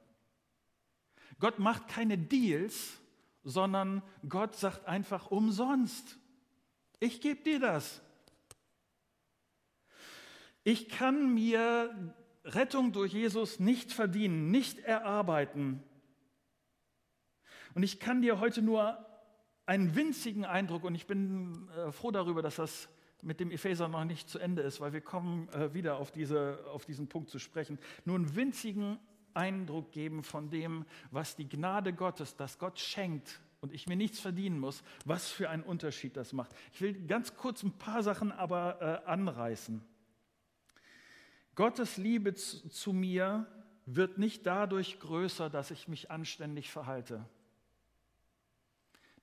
Gott 1.38 1.58
macht 1.58 1.88
keine 1.88 2.18
Deals, 2.18 3.00
sondern 3.44 4.02
Gott 4.28 4.56
sagt 4.56 4.86
einfach 4.86 5.30
umsonst. 5.30 6.18
Ich 7.04 7.20
gebe 7.20 7.42
dir 7.42 7.60
das. 7.60 8.00
Ich 10.62 10.88
kann 10.88 11.34
mir 11.34 12.14
Rettung 12.46 12.92
durch 12.92 13.12
Jesus 13.12 13.60
nicht 13.60 13.92
verdienen, 13.92 14.50
nicht 14.50 14.78
erarbeiten. 14.78 15.82
Und 17.74 17.82
ich 17.82 18.00
kann 18.00 18.22
dir 18.22 18.40
heute 18.40 18.62
nur 18.62 19.04
einen 19.66 19.94
winzigen 19.94 20.46
Eindruck, 20.46 20.84
und 20.84 20.94
ich 20.94 21.06
bin 21.06 21.68
äh, 21.76 21.92
froh 21.92 22.10
darüber, 22.10 22.40
dass 22.40 22.56
das 22.56 22.88
mit 23.20 23.38
dem 23.38 23.50
Epheser 23.50 23.86
noch 23.88 24.04
nicht 24.06 24.30
zu 24.30 24.38
Ende 24.38 24.62
ist, 24.62 24.80
weil 24.80 24.94
wir 24.94 25.02
kommen 25.02 25.50
äh, 25.50 25.74
wieder 25.74 25.98
auf, 25.98 26.10
diese, 26.10 26.64
auf 26.72 26.86
diesen 26.86 27.08
Punkt 27.08 27.28
zu 27.28 27.38
sprechen, 27.38 27.78
nur 28.06 28.16
einen 28.16 28.34
winzigen 28.34 28.98
Eindruck 29.34 29.92
geben 29.92 30.22
von 30.22 30.48
dem, 30.48 30.86
was 31.10 31.36
die 31.36 31.50
Gnade 31.50 31.92
Gottes, 31.92 32.34
das 32.36 32.58
Gott 32.58 32.78
schenkt, 32.78 33.42
und 33.60 33.72
ich 33.72 33.86
mir 33.86 33.96
nichts 33.96 34.20
verdienen 34.20 34.58
muss, 34.58 34.82
was 35.04 35.28
für 35.28 35.50
einen 35.50 35.62
Unterschied 35.62 36.16
das 36.16 36.32
macht. 36.32 36.54
Ich 36.72 36.80
will 36.80 37.06
ganz 37.06 37.34
kurz 37.34 37.62
ein 37.62 37.72
paar 37.72 38.02
Sachen 38.02 38.32
aber 38.32 39.02
äh, 39.04 39.08
anreißen. 39.08 39.82
Gottes 41.54 41.96
Liebe 41.96 42.34
zu, 42.34 42.68
zu 42.68 42.92
mir 42.92 43.46
wird 43.86 44.18
nicht 44.18 44.46
dadurch 44.46 44.98
größer, 45.00 45.50
dass 45.50 45.70
ich 45.70 45.88
mich 45.88 46.10
anständig 46.10 46.70
verhalte. 46.70 47.24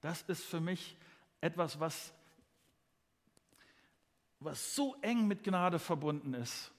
Das 0.01 0.21
ist 0.23 0.43
für 0.43 0.59
mich 0.59 0.97
etwas, 1.41 1.79
was, 1.79 2.13
was 4.39 4.75
so 4.75 4.95
eng 5.01 5.27
mit 5.27 5.43
Gnade 5.43 5.79
verbunden 5.79 6.33
ist. 6.33 6.71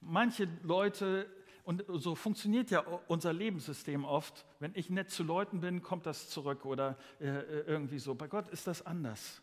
Manche 0.00 0.48
Leute 0.62 1.26
und 1.64 1.82
so 1.88 2.14
funktioniert 2.14 2.70
ja 2.70 2.80
unser 3.08 3.32
Lebenssystem 3.32 4.04
oft. 4.04 4.44
Wenn 4.60 4.72
ich 4.74 4.90
nett 4.90 5.10
zu 5.10 5.22
Leuten 5.22 5.60
bin, 5.60 5.82
kommt 5.82 6.04
das 6.04 6.28
zurück 6.28 6.66
oder 6.66 6.98
äh, 7.20 7.26
äh, 7.26 7.60
irgendwie 7.66 7.98
so. 7.98 8.14
Bei 8.14 8.28
Gott 8.28 8.48
ist 8.48 8.66
das 8.66 8.84
anders. 8.84 9.40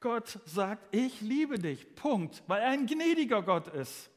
Gott 0.00 0.40
sagt, 0.44 0.92
ich 0.92 1.20
liebe 1.20 1.60
dich. 1.60 1.94
Punkt. 1.94 2.42
Weil 2.48 2.62
er 2.62 2.70
ein 2.70 2.86
gnädiger 2.86 3.42
Gott 3.42 3.68
ist. 3.68 4.10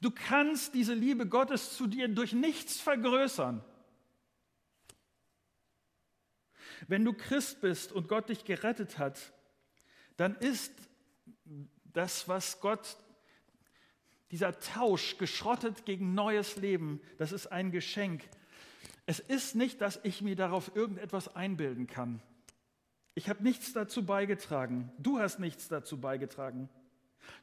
Du 0.00 0.10
kannst 0.10 0.74
diese 0.74 0.94
Liebe 0.94 1.26
Gottes 1.26 1.76
zu 1.76 1.86
dir 1.86 2.08
durch 2.08 2.32
nichts 2.32 2.80
vergrößern. 2.80 3.64
Wenn 6.88 7.04
du 7.04 7.12
Christ 7.12 7.60
bist 7.60 7.92
und 7.92 8.08
Gott 8.08 8.28
dich 8.28 8.44
gerettet 8.44 8.98
hat, 8.98 9.32
dann 10.16 10.34
ist 10.36 10.72
das, 11.84 12.28
was 12.28 12.60
Gott, 12.60 12.96
dieser 14.30 14.58
Tausch 14.60 15.16
geschrottet 15.18 15.84
gegen 15.84 16.14
neues 16.14 16.56
Leben, 16.56 17.00
das 17.16 17.32
ist 17.32 17.46
ein 17.46 17.70
Geschenk. 17.70 18.28
Es 19.06 19.20
ist 19.20 19.54
nicht, 19.54 19.80
dass 19.80 19.98
ich 20.02 20.20
mir 20.20 20.36
darauf 20.36 20.74
irgendetwas 20.76 21.34
einbilden 21.34 21.86
kann. 21.86 22.20
Ich 23.14 23.28
habe 23.28 23.42
nichts 23.42 23.72
dazu 23.72 24.04
beigetragen. 24.04 24.92
Du 24.98 25.18
hast 25.18 25.38
nichts 25.38 25.68
dazu 25.68 25.98
beigetragen. 26.00 26.68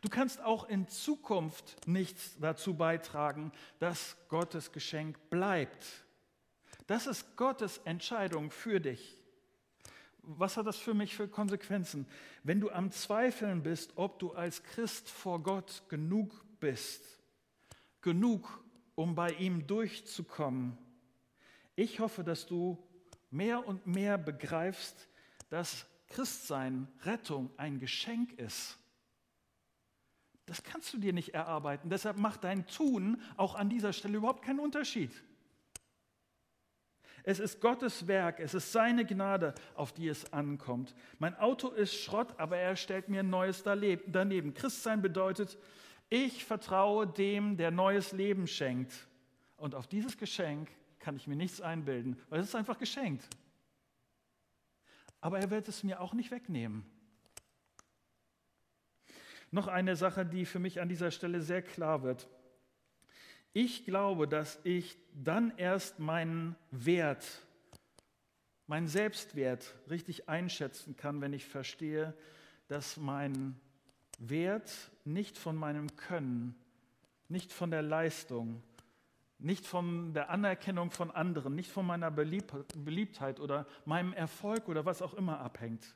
Du 0.02 0.10
kannst 0.10 0.42
auch 0.42 0.70
in 0.70 0.88
Zukunft 0.88 1.88
nichts 1.88 2.38
dazu 2.40 2.76
beitragen, 2.76 3.52
dass 3.80 4.16
Gottes 4.30 4.72
Geschenk 4.72 5.18
bleibt. 5.30 5.86
Das 6.88 7.08
ist 7.08 7.36
Gottes 7.36 7.80
Entscheidung 7.80 8.52
für 8.52 8.80
dich. 8.80 9.18
Was 10.22 10.58
hat 10.58 10.66
das 10.66 10.78
für 10.78 10.94
mich 10.94 11.16
für 11.16 11.28
Konsequenzen? 11.28 12.08
Wenn 12.44 12.60
du 12.60 12.70
am 12.72 12.92
Zweifeln 12.92 13.64
bist, 13.64 13.94
ob 13.96 14.20
du 14.20 14.34
als 14.34 14.64
Christ 14.64 15.10
vor 15.10 15.42
Gott 15.42 15.84
genug 15.90 16.45
bist, 16.66 17.06
genug, 18.02 18.60
um 18.96 19.14
bei 19.14 19.30
ihm 19.34 19.68
durchzukommen, 19.68 20.76
ich 21.76 22.00
hoffe, 22.00 22.24
dass 22.24 22.48
du 22.48 22.84
mehr 23.30 23.68
und 23.68 23.86
mehr 23.86 24.18
begreifst, 24.18 25.08
dass 25.50 25.86
Christsein, 26.08 26.88
Rettung 27.04 27.52
ein 27.58 27.80
Geschenk 27.80 28.34
ist. 28.40 28.80
Das 30.48 30.64
kannst 30.64 30.92
du 30.92 30.98
dir 30.98 31.14
nicht 31.14 31.36
erarbeiten. 31.36 31.92
Deshalb 31.92 32.18
macht 32.18 32.44
dein 32.44 32.66
Tun 32.66 33.22
auch 33.38 33.54
an 33.54 33.70
dieser 33.70 33.94
Stelle 33.94 34.18
überhaupt 34.18 34.44
keinen 34.44 34.60
Unterschied. 34.60 35.12
Es 37.24 37.40
ist 37.40 37.62
Gottes 37.62 38.08
Werk, 38.08 38.40
es 38.40 38.56
ist 38.56 38.72
seine 38.72 39.06
Gnade, 39.06 39.54
auf 39.76 39.94
die 39.94 40.08
es 40.08 40.34
ankommt. 40.34 40.96
Mein 41.20 41.36
Auto 41.38 41.70
ist 41.70 41.94
Schrott, 41.94 42.40
aber 42.40 42.58
er 42.58 42.76
stellt 42.76 43.08
mir 43.08 43.20
ein 43.20 43.30
neues 43.30 43.62
daneben. 43.62 44.54
Christsein 44.56 45.04
bedeutet, 45.04 45.60
ich 46.10 46.46
vertraue 46.46 47.08
dem, 47.08 47.58
der 47.58 47.72
neues 47.72 48.12
Leben 48.12 48.48
schenkt. 48.48 48.94
Und 49.58 49.76
auf 49.76 49.88
dieses 49.88 50.18
Geschenk 50.18 50.70
kann 51.00 51.16
ich 51.16 51.28
mir 51.28 51.36
nichts 51.36 51.62
einbilden, 51.62 52.20
weil 52.30 52.40
es 52.40 52.48
ist 52.48 52.56
einfach 52.56 52.78
geschenkt. 52.78 53.28
Aber 55.22 55.40
er 55.40 55.50
wird 55.50 55.68
es 55.68 55.84
mir 55.84 56.02
auch 56.02 56.14
nicht 56.14 56.32
wegnehmen. 56.32 56.86
Noch 59.52 59.68
eine 59.68 59.96
Sache, 59.96 60.26
die 60.26 60.46
für 60.46 60.60
mich 60.60 60.82
an 60.82 60.90
dieser 60.90 61.12
Stelle 61.12 61.42
sehr 61.42 61.62
klar 61.62 62.04
wird. 62.04 62.28
Ich 63.54 63.86
glaube, 63.86 64.28
dass 64.28 64.60
ich 64.64 64.98
dann 65.14 65.54
erst 65.58 66.00
meinen 66.00 66.56
Wert, 66.72 67.26
meinen 68.68 68.88
Selbstwert 68.88 69.76
richtig 69.90 70.28
einschätzen 70.28 70.98
kann, 70.98 71.22
wenn 71.22 71.32
ich 71.32 71.46
verstehe, 71.46 72.14
dass 72.68 72.98
mein 72.98 73.58
Wert 74.20 74.92
nicht 75.06 75.38
von 75.38 75.56
meinem 75.56 75.96
Können, 75.96 76.56
nicht 77.30 77.54
von 77.54 77.72
der 77.72 77.82
Leistung, 77.82 78.62
nicht 79.40 79.66
von 79.66 80.14
der 80.14 80.30
Anerkennung 80.30 80.92
von 80.92 81.12
anderen, 81.12 81.56
nicht 81.56 81.72
von 81.72 81.86
meiner 81.86 82.12
Beliebtheit 82.12 83.40
oder 83.40 83.66
meinem 83.86 84.14
Erfolg 84.14 84.68
oder 84.68 84.86
was 84.86 85.02
auch 85.02 85.14
immer 85.14 85.40
abhängt. 85.40 85.96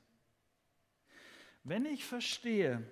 Wenn 1.63 1.85
ich 1.85 2.05
verstehe, 2.05 2.83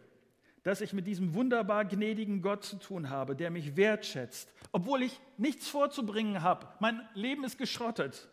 dass 0.63 0.81
ich 0.81 0.91
mit 0.91 1.07
diesem 1.07 1.33
wunderbar 1.33 1.85
gnädigen 1.85 2.41
Gott 2.41 2.65
zu 2.65 2.77
tun 2.77 3.09
habe, 3.09 3.35
der 3.35 3.49
mich 3.51 3.77
wertschätzt, 3.77 4.51
obwohl 4.73 5.01
ich 5.03 5.19
nichts 5.37 5.69
vorzubringen 5.69 6.41
habe. 6.41 6.67
Mein 6.79 7.07
Leben 7.13 7.45
ist 7.45 7.57
geschrottet. 7.57 8.27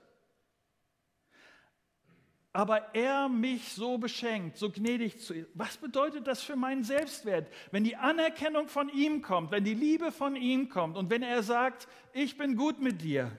Aber 2.56 2.94
er 2.94 3.28
mich 3.28 3.72
so 3.72 3.98
beschenkt, 3.98 4.58
so 4.58 4.70
gnädig 4.70 5.18
zu 5.18 5.34
ihm. 5.34 5.46
Was 5.54 5.76
bedeutet 5.76 6.28
das 6.28 6.40
für 6.40 6.54
meinen 6.54 6.84
Selbstwert? 6.84 7.52
Wenn 7.72 7.82
die 7.82 7.96
Anerkennung 7.96 8.68
von 8.68 8.88
ihm 8.90 9.22
kommt, 9.22 9.50
wenn 9.50 9.64
die 9.64 9.74
Liebe 9.74 10.12
von 10.12 10.36
ihm 10.36 10.68
kommt 10.68 10.96
und 10.96 11.10
wenn 11.10 11.24
er 11.24 11.42
sagt, 11.42 11.88
ich 12.12 12.38
bin 12.38 12.54
gut 12.56 12.80
mit 12.80 13.02
dir, 13.02 13.36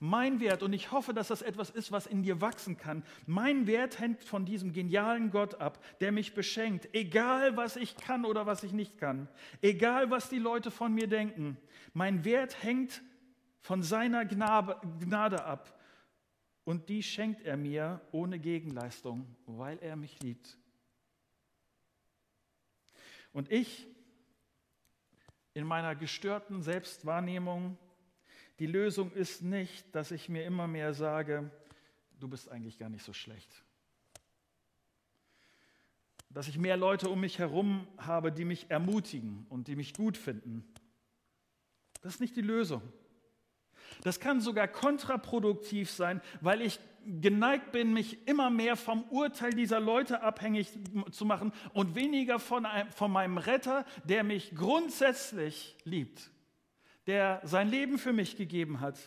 mein 0.00 0.40
Wert, 0.40 0.62
und 0.62 0.72
ich 0.72 0.92
hoffe, 0.92 1.12
dass 1.12 1.28
das 1.28 1.42
etwas 1.42 1.68
ist, 1.68 1.92
was 1.92 2.06
in 2.06 2.22
dir 2.22 2.40
wachsen 2.40 2.78
kann, 2.78 3.04
mein 3.26 3.66
Wert 3.66 4.00
hängt 4.00 4.24
von 4.24 4.46
diesem 4.46 4.72
genialen 4.72 5.30
Gott 5.30 5.60
ab, 5.60 5.78
der 6.00 6.10
mich 6.10 6.32
beschenkt, 6.32 6.88
egal 6.94 7.58
was 7.58 7.76
ich 7.76 7.98
kann 7.98 8.24
oder 8.24 8.46
was 8.46 8.64
ich 8.64 8.72
nicht 8.72 8.96
kann, 8.96 9.28
egal 9.60 10.10
was 10.10 10.30
die 10.30 10.38
Leute 10.38 10.70
von 10.70 10.94
mir 10.94 11.06
denken. 11.06 11.58
Mein 11.92 12.24
Wert 12.24 12.62
hängt 12.62 13.02
von 13.60 13.82
seiner 13.82 14.24
Gnade 14.24 15.44
ab 15.44 15.78
und 16.64 16.88
die 16.88 17.02
schenkt 17.02 17.42
er 17.42 17.56
mir 17.56 18.00
ohne 18.12 18.38
Gegenleistung, 18.38 19.26
weil 19.46 19.78
er 19.78 19.96
mich 19.96 20.20
liebt. 20.20 20.58
Und 23.32 23.50
ich 23.50 23.86
in 25.54 25.66
meiner 25.66 25.94
gestörten 25.94 26.62
Selbstwahrnehmung 26.62 27.76
die 28.58 28.66
Lösung 28.66 29.10
ist 29.12 29.42
nicht, 29.42 29.92
dass 29.92 30.10
ich 30.10 30.28
mir 30.28 30.44
immer 30.44 30.68
mehr 30.68 30.94
sage, 30.94 31.50
du 32.20 32.28
bist 32.28 32.48
eigentlich 32.48 32.78
gar 32.78 32.88
nicht 32.88 33.04
so 33.04 33.12
schlecht. 33.12 33.50
Dass 36.30 36.48
ich 36.48 36.58
mehr 36.58 36.76
Leute 36.76 37.08
um 37.10 37.20
mich 37.20 37.38
herum 37.38 37.88
habe, 37.98 38.30
die 38.30 38.44
mich 38.44 38.70
ermutigen 38.70 39.46
und 39.48 39.68
die 39.68 39.74
mich 39.74 39.94
gut 39.94 40.16
finden. 40.16 40.64
Das 42.02 42.14
ist 42.14 42.20
nicht 42.20 42.36
die 42.36 42.42
Lösung. 42.42 42.82
Das 44.02 44.20
kann 44.20 44.40
sogar 44.40 44.68
kontraproduktiv 44.68 45.90
sein, 45.90 46.20
weil 46.40 46.60
ich 46.62 46.78
geneigt 47.04 47.72
bin, 47.72 47.92
mich 47.92 48.26
immer 48.28 48.48
mehr 48.48 48.76
vom 48.76 49.02
Urteil 49.04 49.52
dieser 49.52 49.80
Leute 49.80 50.22
abhängig 50.22 50.68
zu 51.10 51.24
machen 51.24 51.52
und 51.72 51.94
weniger 51.94 52.38
von, 52.38 52.64
einem, 52.64 52.90
von 52.90 53.10
meinem 53.10 53.38
Retter, 53.38 53.84
der 54.04 54.22
mich 54.22 54.54
grundsätzlich 54.54 55.76
liebt 55.84 56.30
der 57.06 57.40
sein 57.44 57.68
Leben 57.68 57.98
für 57.98 58.12
mich 58.12 58.36
gegeben 58.36 58.80
hat. 58.80 58.98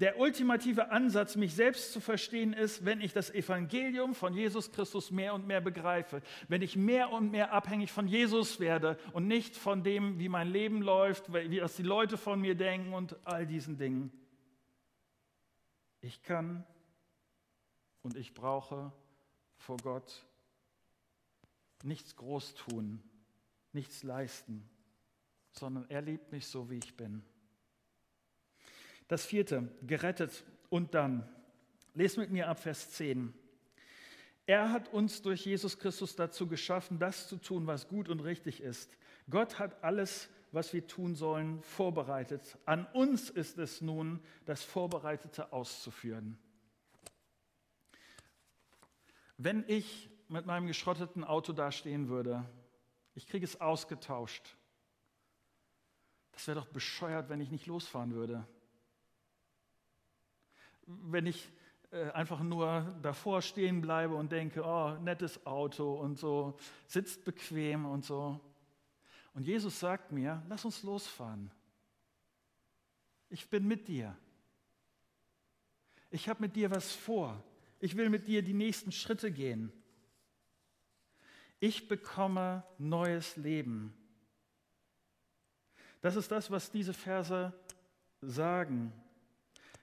Der 0.00 0.18
ultimative 0.18 0.90
Ansatz, 0.90 1.36
mich 1.36 1.54
selbst 1.54 1.92
zu 1.92 2.00
verstehen, 2.00 2.52
ist, 2.52 2.84
wenn 2.84 3.00
ich 3.00 3.12
das 3.12 3.30
Evangelium 3.30 4.14
von 4.14 4.34
Jesus 4.34 4.70
Christus 4.70 5.10
mehr 5.10 5.32
und 5.32 5.46
mehr 5.46 5.60
begreife, 5.60 6.20
wenn 6.48 6.60
ich 6.60 6.76
mehr 6.76 7.10
und 7.10 7.30
mehr 7.30 7.52
abhängig 7.52 7.90
von 7.92 8.06
Jesus 8.06 8.60
werde 8.60 8.98
und 9.12 9.26
nicht 9.26 9.56
von 9.56 9.82
dem, 9.82 10.18
wie 10.18 10.28
mein 10.28 10.48
Leben 10.48 10.82
läuft, 10.82 11.32
wie 11.32 11.58
das 11.58 11.76
die 11.76 11.82
Leute 11.82 12.18
von 12.18 12.40
mir 12.40 12.54
denken 12.54 12.92
und 12.92 13.16
all 13.24 13.46
diesen 13.46 13.78
Dingen. 13.78 14.12
Ich 16.02 16.22
kann 16.22 16.66
und 18.02 18.16
ich 18.16 18.34
brauche 18.34 18.92
vor 19.56 19.78
Gott 19.78 20.26
nichts 21.82 22.16
groß 22.16 22.54
tun, 22.54 23.02
nichts 23.72 24.02
leisten 24.02 24.68
sondern 25.58 25.88
er 25.88 26.02
liebt 26.02 26.32
mich 26.32 26.46
so, 26.46 26.70
wie 26.70 26.78
ich 26.78 26.96
bin. 26.96 27.22
Das 29.08 29.24
vierte, 29.24 29.68
gerettet 29.82 30.44
und 30.68 30.94
dann. 30.94 31.28
Lest 31.94 32.18
mit 32.18 32.30
mir 32.30 32.48
ab 32.48 32.58
Vers 32.58 32.90
10. 32.92 33.32
Er 34.46 34.70
hat 34.70 34.92
uns 34.92 35.22
durch 35.22 35.44
Jesus 35.44 35.78
Christus 35.78 36.14
dazu 36.14 36.46
geschaffen, 36.46 36.98
das 36.98 37.28
zu 37.28 37.36
tun, 37.36 37.66
was 37.66 37.88
gut 37.88 38.08
und 38.08 38.20
richtig 38.20 38.60
ist. 38.60 38.96
Gott 39.28 39.58
hat 39.58 39.82
alles, 39.82 40.28
was 40.52 40.72
wir 40.72 40.86
tun 40.86 41.16
sollen, 41.16 41.62
vorbereitet. 41.62 42.56
An 42.64 42.86
uns 42.92 43.28
ist 43.28 43.58
es 43.58 43.80
nun, 43.80 44.20
das 44.44 44.62
Vorbereitete 44.62 45.52
auszuführen. 45.52 46.38
Wenn 49.36 49.64
ich 49.66 50.08
mit 50.28 50.46
meinem 50.46 50.66
geschrotteten 50.66 51.24
Auto 51.24 51.52
dastehen 51.52 52.08
würde, 52.08 52.44
ich 53.14 53.26
kriege 53.26 53.44
es 53.44 53.60
ausgetauscht, 53.60 54.56
das 56.32 56.46
wäre 56.46 56.60
doch 56.60 56.68
bescheuert, 56.68 57.28
wenn 57.28 57.40
ich 57.40 57.50
nicht 57.50 57.66
losfahren 57.66 58.14
würde. 58.14 58.46
Wenn 60.86 61.26
ich 61.26 61.52
äh, 61.90 62.10
einfach 62.10 62.40
nur 62.40 62.96
davor 63.02 63.42
stehen 63.42 63.80
bleibe 63.80 64.14
und 64.14 64.32
denke, 64.32 64.62
oh, 64.64 64.96
nettes 65.02 65.44
Auto 65.46 65.94
und 65.94 66.18
so, 66.18 66.58
sitzt 66.86 67.24
bequem 67.24 67.86
und 67.86 68.04
so. 68.04 68.40
Und 69.34 69.46
Jesus 69.46 69.78
sagt 69.78 70.12
mir, 70.12 70.42
lass 70.48 70.64
uns 70.64 70.82
losfahren. 70.82 71.50
Ich 73.28 73.48
bin 73.50 73.66
mit 73.66 73.88
dir. 73.88 74.16
Ich 76.10 76.28
habe 76.28 76.42
mit 76.42 76.56
dir 76.56 76.70
was 76.70 76.92
vor. 76.92 77.42
Ich 77.78 77.96
will 77.96 78.08
mit 78.08 78.26
dir 78.26 78.42
die 78.42 78.54
nächsten 78.54 78.92
Schritte 78.92 79.30
gehen. 79.30 79.72
Ich 81.60 81.88
bekomme 81.88 82.64
neues 82.78 83.36
Leben. 83.36 83.94
Das 86.00 86.16
ist 86.16 86.30
das, 86.30 86.50
was 86.50 86.70
diese 86.70 86.94
Verse 86.94 87.52
sagen. 88.20 88.92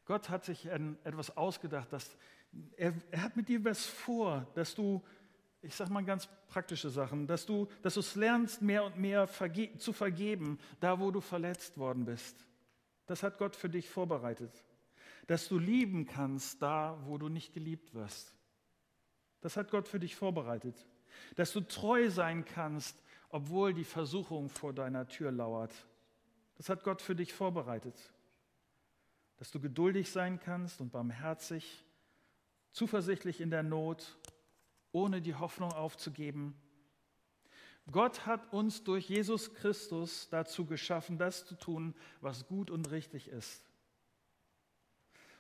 Gott 0.06 0.30
hat 0.30 0.46
sich 0.46 0.66
etwas 0.66 1.36
ausgedacht, 1.36 1.92
dass 1.94 2.16
er, 2.76 2.94
er 3.12 3.24
hat 3.24 3.36
mit 3.36 3.48
dir 3.50 3.64
was 3.64 3.86
vor, 3.86 4.46
dass 4.54 4.76
du 4.76 5.02
ich 5.64 5.76
sage 5.76 5.92
mal 5.94 6.04
ganz 6.04 6.28
praktische 6.50 6.90
Sachen, 6.90 7.26
dass 7.26 7.46
du, 7.46 7.68
dass 7.82 7.96
es 7.96 8.16
lernst, 8.16 8.62
mehr 8.62 8.84
und 8.84 8.98
mehr 8.98 9.28
verge 9.28 9.78
zu 9.78 9.94
vergeben, 9.94 10.60
da 10.82 11.00
wo 11.00 11.10
du 11.10 11.22
verletzt 11.22 11.78
worden 11.78 12.04
bist. 12.04 12.46
Das 13.06 13.24
hat 13.24 13.38
Gott 13.38 13.56
für 13.56 13.70
dich 13.70 13.90
vorbereitet. 13.90 14.52
Dass 15.28 15.48
du 15.48 15.58
lieben 15.58 16.06
kannst, 16.06 16.62
da 16.62 17.00
wo 17.06 17.18
du 17.18 17.30
nicht 17.30 17.54
geliebt 17.54 17.94
wirst. 17.94 18.34
Das 19.40 19.56
hat 19.56 19.72
Gott 19.72 19.88
für 19.88 20.00
dich 20.00 20.18
vorbereitet. 20.18 20.76
Dass 21.36 21.54
du 21.54 21.62
treu 21.62 22.10
sein 22.10 22.44
kannst, 22.44 23.02
obwohl 23.30 23.74
die 23.74 23.86
Versuchung 23.86 24.50
vor 24.50 24.74
deiner 24.74 25.08
Tür 25.08 25.32
lauert. 25.32 25.74
Das 26.58 26.68
hat 26.68 26.84
Gott 26.84 27.02
für 27.02 27.16
dich 27.16 27.34
vorbereitet. 27.34 28.13
Dass 29.44 29.52
du 29.52 29.60
geduldig 29.60 30.10
sein 30.10 30.40
kannst 30.40 30.80
und 30.80 30.94
barmherzig, 30.94 31.84
zuversichtlich 32.72 33.42
in 33.42 33.50
der 33.50 33.62
Not 33.62 34.18
ohne 34.94 35.22
die 35.22 35.36
Hoffnung 35.36 35.74
aufzugeben. 35.74 36.56
Gott 37.92 38.26
hat 38.26 38.54
uns 38.54 38.86
durch 38.86 39.10
Jesus 39.10 39.54
Christus 39.54 40.30
dazu 40.30 40.66
geschaffen, 40.66 41.18
das 41.18 41.46
zu 41.46 41.56
tun, 41.56 41.94
was 42.22 42.48
gut 42.48 42.72
und 42.72 42.90
richtig 42.90 43.28
ist. 43.28 43.70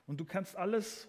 Und 0.05 0.17
du 0.17 0.25
kannst 0.25 0.57
alles, 0.57 1.07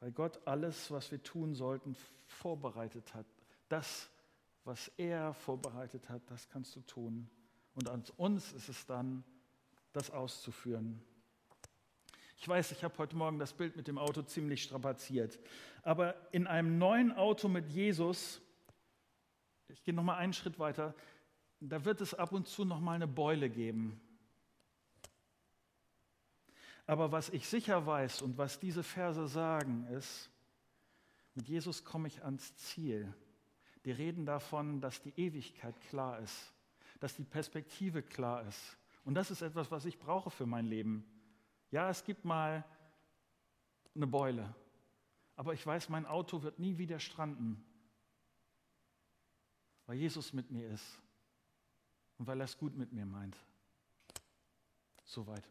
weil 0.00 0.12
Gott 0.12 0.46
alles, 0.46 0.90
was 0.90 1.10
wir 1.10 1.22
tun 1.22 1.54
sollten, 1.54 1.96
vorbereitet 2.26 3.14
hat. 3.14 3.24
Das, 3.70 4.10
was 4.64 4.88
er 4.98 5.32
vorbereitet 5.32 6.10
hat, 6.10 6.20
das 6.30 6.46
kannst 6.50 6.76
du 6.76 6.82
tun. 6.82 7.26
Und 7.74 7.88
an 7.88 8.04
uns 8.18 8.52
ist 8.52 8.68
es 8.68 8.84
dann, 8.84 9.24
das 9.96 10.10
auszuführen. 10.10 11.02
Ich 12.36 12.46
weiß, 12.46 12.70
ich 12.72 12.84
habe 12.84 12.96
heute 12.98 13.16
Morgen 13.16 13.38
das 13.38 13.54
Bild 13.54 13.76
mit 13.76 13.88
dem 13.88 13.96
Auto 13.96 14.22
ziemlich 14.22 14.62
strapaziert. 14.62 15.38
Aber 15.82 16.14
in 16.32 16.46
einem 16.46 16.78
neuen 16.78 17.12
Auto 17.12 17.48
mit 17.48 17.68
Jesus, 17.68 18.40
ich 19.68 19.82
gehe 19.82 19.94
noch 19.94 20.02
mal 20.02 20.16
einen 20.16 20.34
Schritt 20.34 20.58
weiter, 20.58 20.94
da 21.60 21.84
wird 21.84 22.02
es 22.02 22.12
ab 22.12 22.32
und 22.32 22.46
zu 22.46 22.64
noch 22.64 22.78
mal 22.78 22.92
eine 22.92 23.06
Beule 23.06 23.48
geben. 23.48 23.98
Aber 26.86 27.10
was 27.10 27.30
ich 27.30 27.48
sicher 27.48 27.86
weiß 27.86 28.22
und 28.22 28.36
was 28.36 28.60
diese 28.60 28.82
Verse 28.82 29.26
sagen, 29.26 29.86
ist, 29.86 30.30
mit 31.34 31.48
Jesus 31.48 31.84
komme 31.84 32.08
ich 32.08 32.22
ans 32.22 32.54
Ziel. 32.56 33.12
Die 33.84 33.92
reden 33.92 34.26
davon, 34.26 34.80
dass 34.80 35.00
die 35.00 35.18
Ewigkeit 35.18 35.80
klar 35.88 36.20
ist, 36.20 36.52
dass 37.00 37.16
die 37.16 37.24
Perspektive 37.24 38.02
klar 38.02 38.46
ist. 38.46 38.76
Und 39.06 39.14
das 39.14 39.30
ist 39.30 39.40
etwas, 39.40 39.70
was 39.70 39.84
ich 39.84 40.00
brauche 40.00 40.30
für 40.30 40.46
mein 40.46 40.66
Leben. 40.66 41.06
Ja, 41.70 41.88
es 41.88 42.02
gibt 42.02 42.24
mal 42.24 42.64
eine 43.94 44.08
Beule, 44.08 44.52
aber 45.36 45.54
ich 45.54 45.64
weiß, 45.64 45.88
mein 45.90 46.06
Auto 46.06 46.42
wird 46.42 46.58
nie 46.58 46.76
wieder 46.76 46.98
stranden, 46.98 47.64
weil 49.86 49.96
Jesus 49.96 50.32
mit 50.32 50.50
mir 50.50 50.68
ist 50.68 51.00
und 52.18 52.26
weil 52.26 52.40
er 52.40 52.46
es 52.46 52.58
gut 52.58 52.76
mit 52.76 52.92
mir 52.92 53.06
meint. 53.06 53.36
Soweit. 55.04 55.48